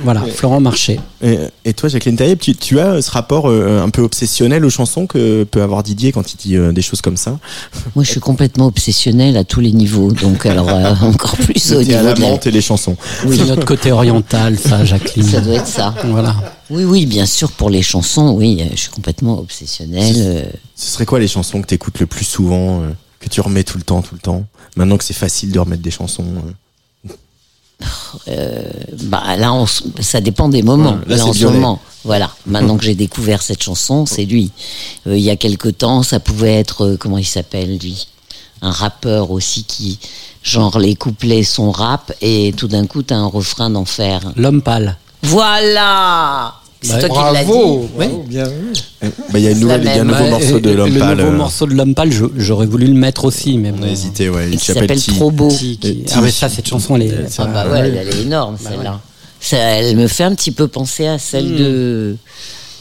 [0.02, 0.98] voilà, Florent Marché.
[1.22, 4.70] Et, et toi, Jacqueline Taïeb, tu, tu as ce rapport euh, un peu obsessionnel aux
[4.70, 7.38] chansons que peut avoir Didier quand il dit euh, des choses comme ça
[7.94, 11.82] Moi, je suis complètement obsessionnelle à tous les niveaux, donc alors euh, encore plus au
[11.82, 12.96] niveau à la de la- menthe et les chansons.
[13.26, 13.36] Oui.
[13.38, 15.24] C'est notre côté oriental, ça, Jacqueline.
[15.28, 15.94] Ça doit être ça.
[16.04, 16.34] Voilà.
[16.70, 20.14] Oui, oui, bien sûr, pour les chansons, oui, euh, je suis complètement obsessionnelle.
[20.16, 20.42] euh,
[20.74, 22.88] Ce serait quoi les chansons que tu écoutes le plus souvent, euh,
[23.20, 24.44] que tu remets tout le temps, tout le temps?
[24.76, 26.24] Maintenant que c'est facile de remettre des chansons.
[28.28, 28.62] Euh.
[29.04, 30.98] Bah là, on ça dépend des moments.
[31.08, 32.30] Ouais, là, en ce moment, voilà.
[32.46, 34.50] Maintenant que j'ai découvert cette chanson, c'est lui.
[35.06, 38.08] Euh, il y a quelque temps, ça pouvait être euh, comment il s'appelle lui,
[38.62, 39.98] un rappeur aussi qui,
[40.42, 44.20] genre les couplets sont rap et tout d'un coup t'as un refrain d'enfer.
[44.36, 44.96] L'homme pâle.
[45.22, 46.54] Voilà.
[46.84, 47.50] C'est Bah, toi qui l'as dit.
[47.50, 47.88] bravo,
[48.28, 48.72] bien vu.
[49.02, 49.08] Bah,
[49.38, 50.98] Il y a, une nouvelle, il y a un nouveau Bah, morceau de l'homme Le
[51.00, 51.16] pâle.
[51.16, 54.28] nouveau euh, morceau de l'homme pâle, j'aurais voulu le mettre aussi, mais On a hésité,
[54.28, 54.50] ouais.
[54.50, 55.00] Qui s'appelle.
[55.00, 55.48] Trop beau.
[55.48, 55.78] Ti.
[56.14, 57.14] Ah mais ça, cette chanson, elle est.
[57.38, 59.00] Ah bah ouais, elle est énorme celle-là.
[59.40, 62.16] Ça, elle me fait un petit peu penser à celle de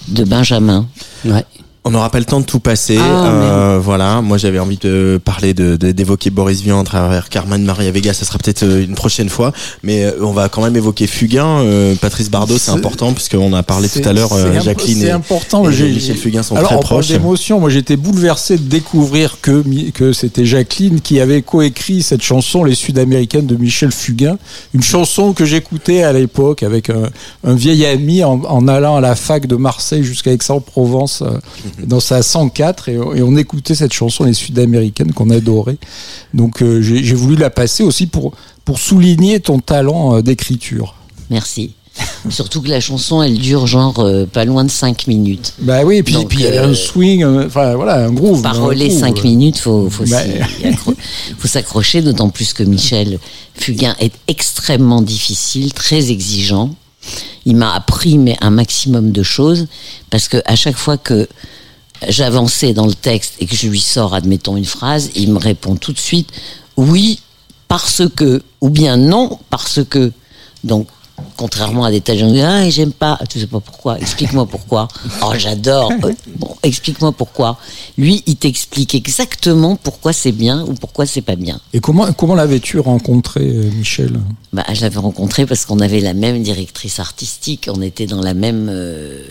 [0.10, 0.86] de Benjamin.
[1.26, 1.46] Ouais.
[1.86, 2.98] On n'aura pas le temps de tout passer.
[2.98, 7.28] Ah, euh, voilà, moi j'avais envie de parler de de- d'évoquer Boris Vian à travers
[7.28, 8.14] Carmen Maria Vega.
[8.14, 9.52] Ça sera peut-être euh, une prochaine fois,
[9.84, 11.46] mais euh, on va quand même évoquer Fugain.
[11.46, 14.32] Euh, Patrice Bardot, c'est important puisqu'on a parlé tout à l'heure.
[14.32, 15.70] euh, Jacqueline C'est et, important.
[15.70, 17.08] et Michel Fugain sont Alors, très proches.
[17.10, 17.60] d'émotion.
[17.60, 19.62] Moi, j'étais bouleversé de découvrir que,
[19.92, 24.38] que c'était Jacqueline qui avait coécrit cette chanson, Les Sud-Américaines de Michel Fugain.
[24.74, 27.10] Une chanson que j'écoutais à l'époque avec un,
[27.44, 31.38] un vieil ami en, en allant à la fac de Marseille jusqu'à Aix-en-Provence euh,
[31.80, 35.78] dans sa 104 et, et on écoutait cette chanson, Les Sud-Américaines, qu'on adorait.
[36.34, 38.34] Donc, euh, j'ai voulu la passer aussi pour,
[38.66, 40.96] pour souligner ton talent euh, d'écriture.
[41.30, 41.74] Merci.
[42.30, 45.54] Surtout que la chanson, elle dure genre euh, pas loin de 5 minutes.
[45.60, 48.42] Bah oui, et puis Donc, puis il y euh, un swing, enfin voilà, un groove.
[48.42, 49.00] Par un relais groove.
[49.00, 50.22] 5 minutes, faut faut Bah,
[51.38, 53.20] faut s'accrocher, d'autant plus que Michel
[53.54, 56.74] Fugain est extrêmement difficile, très exigeant.
[57.46, 59.68] Il m'a appris mais un maximum de choses
[60.10, 61.28] parce que à chaque fois que
[62.10, 65.76] j'avançais dans le texte et que je lui sors, admettons, une phrase, il me répond
[65.76, 66.30] tout de suite
[66.78, 67.20] oui
[67.68, 70.12] parce que ou bien non parce que.
[70.64, 70.88] Donc
[71.36, 73.20] Contrairement à des tas de gens qui disent Ah, j'aime pas.
[73.30, 74.00] Tu sais pas pourquoi.
[74.00, 74.88] Explique-moi pourquoi.
[75.24, 75.92] Oh, j'adore.
[76.36, 77.58] Bon, explique-moi pourquoi.
[77.98, 81.60] Lui, il t'explique exactement pourquoi c'est bien ou pourquoi c'est pas bien.
[81.74, 84.20] Et comment, comment l'avais-tu rencontré, euh, Michel?
[84.52, 87.70] Bah, je l'avais rencontré parce qu'on avait la même directrice artistique.
[87.72, 89.22] On était dans la même euh,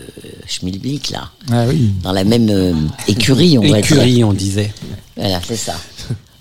[0.47, 1.31] schmilblick, là.
[1.51, 1.91] Ah oui.
[2.03, 2.73] Dans la même euh,
[3.09, 3.79] écurie, on va dire.
[3.79, 4.73] Écurie, on disait.
[5.17, 5.75] Voilà, c'est ça.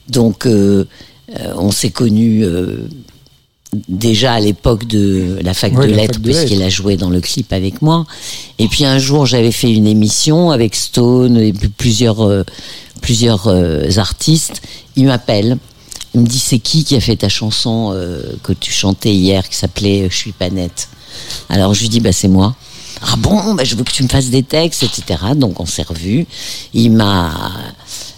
[0.07, 0.85] Donc, euh,
[1.39, 2.88] euh, on s'est connus euh,
[3.88, 7.53] déjà à l'époque de la fac Ouais, de lettres, puisqu'il a joué dans le clip
[7.53, 8.06] avec moi.
[8.60, 12.43] Et puis un jour, j'avais fait une émission avec Stone et plusieurs, euh,
[13.02, 14.61] plusieurs euh, artistes.
[14.95, 15.57] Il m'appelle.
[16.14, 19.48] Il me dit c'est qui qui a fait ta chanson euh, que tu chantais hier
[19.48, 20.89] qui s'appelait Je suis pas nette?
[21.48, 22.56] Alors je lui dis bah c'est moi.
[23.02, 25.19] Ah bon, bah, je veux que tu me fasses des textes, etc.
[25.35, 26.27] Donc on s'est revus.
[26.73, 27.52] Il m'a,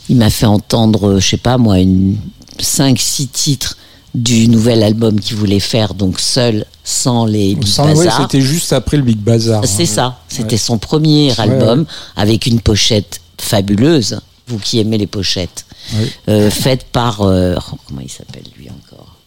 [0.09, 2.17] il m'a fait entendre, je sais pas moi, une
[2.59, 3.77] cinq, six titres
[4.15, 8.21] du nouvel album qu'il voulait faire, donc seul, sans les Big Sans- ouais, Bazar.
[8.21, 9.65] C'était juste après le Big Bazar.
[9.65, 10.57] C'est ça, c'était Ouais.
[10.57, 11.85] son premier album ouais.
[12.15, 15.65] avec une pochette fabuleuse, vous qui aimez les pochettes,
[15.95, 16.11] Ouais.
[16.29, 17.21] euh, faite par...
[17.21, 19.17] euh, oh, comment il s'appelle lui encore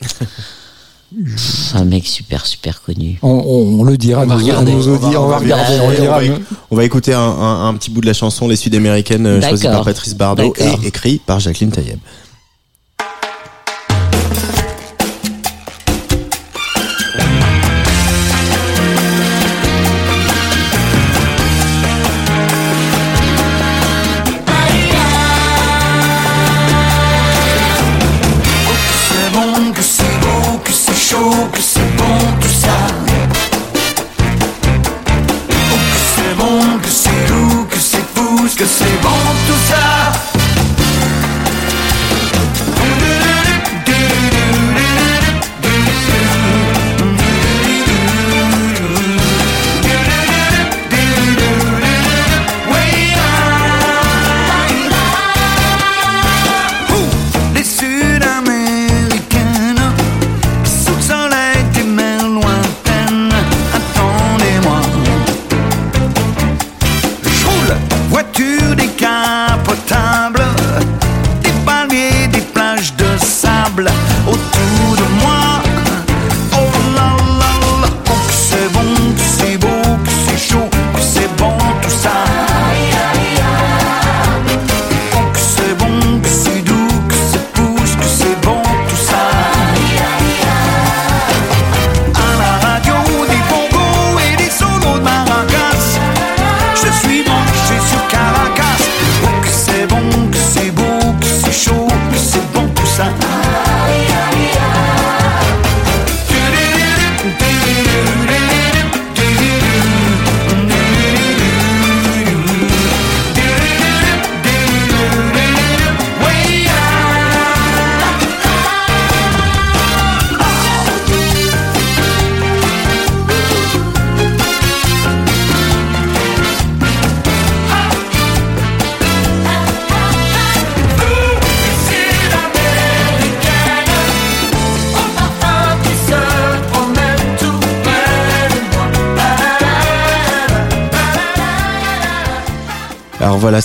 [0.00, 0.22] Pff,
[1.74, 3.18] Un mec super super connu.
[3.22, 4.72] On, on- on le dira, On va regarder.
[6.70, 9.64] on va écouter un, un- un petit bout de la chanson Les Sud-Américaines euh, choisie
[9.64, 11.98] par Patrice Bardot et écrit par Jacqueline Taïeb.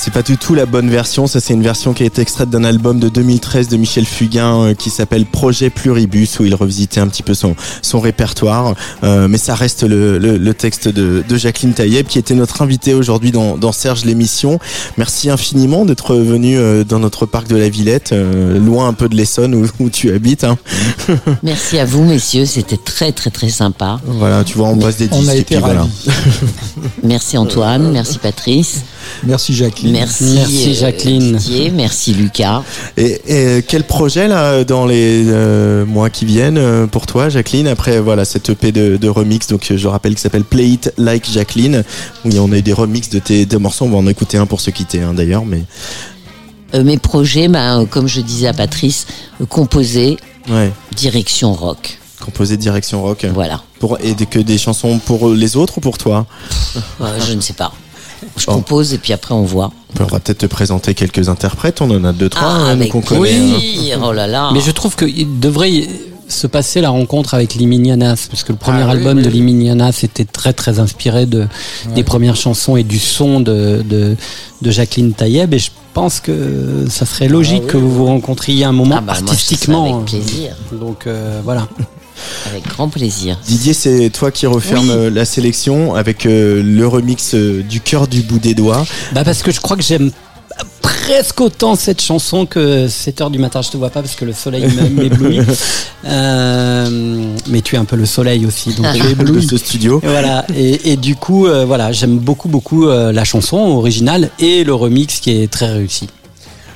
[0.03, 1.27] C'est pas du tout la bonne version.
[1.27, 4.55] Ça, c'est une version qui a été extraite d'un album de 2013 de Michel Fugain
[4.55, 8.75] euh, qui s'appelle Projet Pluribus, où il revisitait un petit peu son, son répertoire.
[9.05, 12.61] Euh, mais ça reste le, le, le texte de, de Jacqueline Taïeb, qui était notre
[12.61, 14.59] invitée aujourd'hui dans, dans Serge l'émission.
[14.97, 19.07] Merci infiniment d'être venu euh, dans notre parc de la Villette, euh, loin un peu
[19.07, 20.43] de l'Essonne où, où tu habites.
[20.43, 20.57] Hein.
[21.43, 24.01] Merci à vous messieurs, c'était très très très sympa.
[24.05, 25.29] Voilà, tu vois, on passe des On disques.
[25.31, 25.87] a et été puis voilà.
[27.03, 28.81] Merci Antoine, merci Patrice,
[29.23, 29.92] Merci Jacqueline.
[29.93, 31.35] Merci, Merci, euh, Jacqueline.
[31.37, 32.61] Didier, merci Lucas.
[32.97, 33.21] Et,
[33.57, 37.99] et quel projet là dans les euh, mois qui viennent euh, pour toi, Jacqueline Après
[37.99, 41.83] voilà cette EP de, de remix, donc je rappelle qu'il s'appelle Play It Like Jacqueline.
[42.25, 43.85] Où on a eu des remixes de tes deux morceaux.
[43.85, 45.63] On va en écouter un pour se quitter hein, d'ailleurs, mais
[46.75, 49.05] Euh, mes projets, bah, euh, comme je disais à Patrice,
[49.41, 50.17] euh, composer,
[50.49, 51.99] ouais, direction rock.
[52.19, 53.25] composé direction rock.
[53.33, 53.61] Voilà.
[53.79, 56.25] Pour et que des chansons pour les autres ou pour toi?
[57.01, 57.71] Euh, je ne sais pas.
[58.37, 58.53] Je Oh.
[58.55, 59.71] compose et puis après on voit.
[59.99, 61.81] On va peut-être te présenter quelques interprètes.
[61.81, 63.31] On en a deux trois Ah, hein, qu'on connaît.
[63.35, 63.57] hein.
[63.59, 63.99] plaisir.
[64.03, 64.49] Oh là là.
[64.53, 65.87] Mais je trouve qu'il devrait
[66.27, 69.23] se passer la rencontre avec Liminianas, parce que le premier Ah oui, album oui.
[69.23, 71.47] de Liminianas était très très inspiré de,
[71.93, 74.15] des premières chansons et du son de, de,
[74.61, 78.05] de Jacqueline Taïeb, et je pense que ça serait logique Ah oui, que vous vous
[78.05, 79.93] rencontriez un moment Ah bah, moi, je artistiquement.
[79.97, 80.55] avec plaisir.
[80.71, 81.67] Donc euh, voilà.
[82.49, 83.37] Avec grand plaisir.
[83.45, 84.95] Didier, c'est toi qui referme Oui.
[84.95, 88.85] euh, la sélection avec euh, le remix euh, du cœur du bout des doigts.
[89.13, 90.11] Bah parce que je crois que j'aime
[90.81, 94.23] presque autant cette chanson que 7 heures du matin je te vois pas parce que
[94.25, 95.39] le soleil m'éblouit
[96.05, 99.99] Euh, mais tu es un peu le soleil aussi donc tu de ce studio.
[100.03, 104.29] Et voilà et, et du coup euh, voilà j'aime beaucoup beaucoup euh, la chanson originale
[104.39, 106.07] et le remix qui est très réussi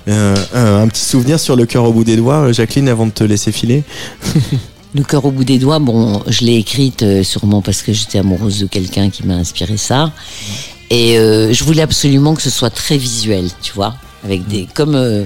[0.07, 3.11] Euh, un, un petit souvenir sur le cœur au bout des doigts, Jacqueline, avant de
[3.11, 3.83] te laisser filer.
[4.95, 8.19] Le cœur au bout des doigts, bon, je l'ai écrite euh, sûrement parce que j'étais
[8.19, 10.11] amoureuse de quelqu'un qui m'a inspiré ça.
[10.89, 14.95] Et euh, je voulais absolument que ce soit très visuel, tu vois, avec des comme
[14.95, 15.25] euh,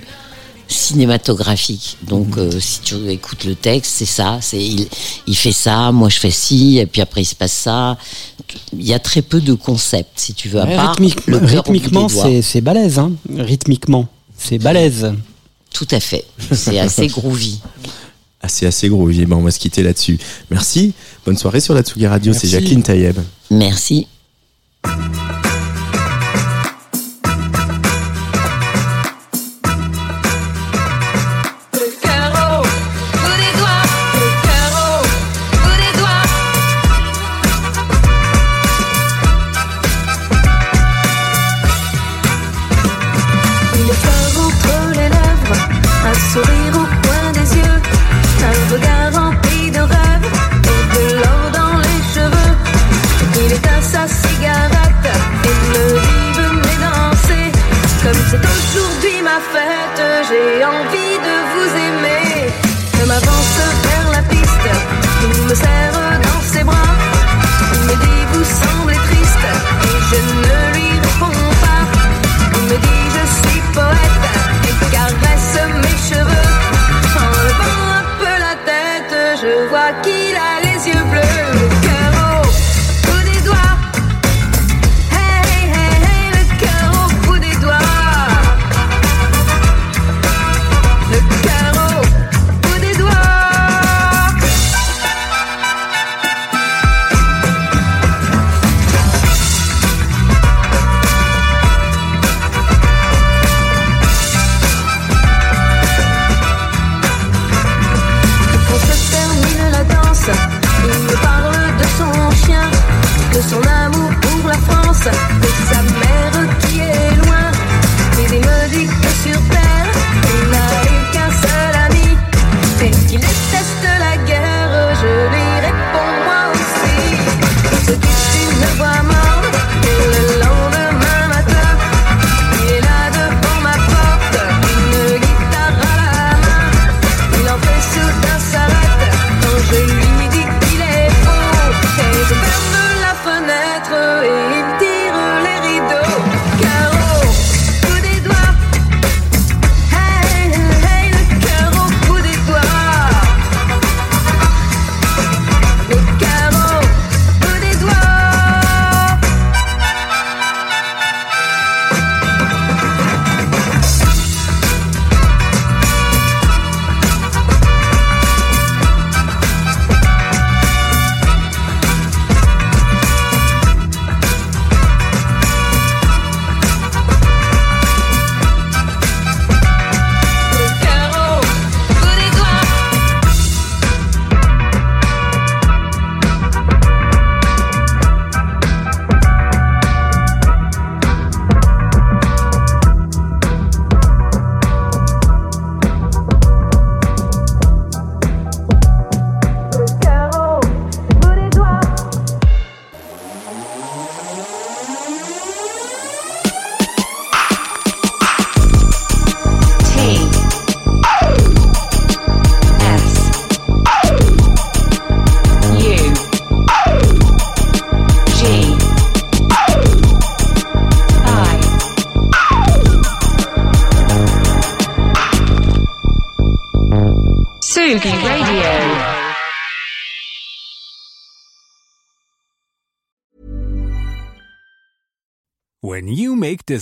[0.68, 1.98] cinématographique.
[2.04, 4.40] Donc, euh, si tu écoutes le texte, c'est ça.
[4.42, 4.88] C'est il,
[5.28, 7.98] il fait ça, moi je fais ci, et puis après il se passe ça.
[8.74, 10.60] Il y a très peu de concepts, si tu veux.
[10.60, 12.08] À Ouais, part rythmique- le rythmiquement
[12.42, 14.08] c'est balèze hein rythmiquement
[14.38, 15.14] c'est balèze
[15.72, 16.26] Tout à fait.
[16.52, 17.60] C'est assez groovy.
[18.42, 19.26] Assez assez groovy.
[19.26, 20.18] Ben, on va se quitter là-dessus.
[20.50, 20.94] Merci.
[21.26, 22.34] Bonne soirée sur la Tsugi Radio.
[22.34, 22.48] C'est.
[22.48, 23.18] Jacqueline Taïeb.
[23.50, 24.08] Merci.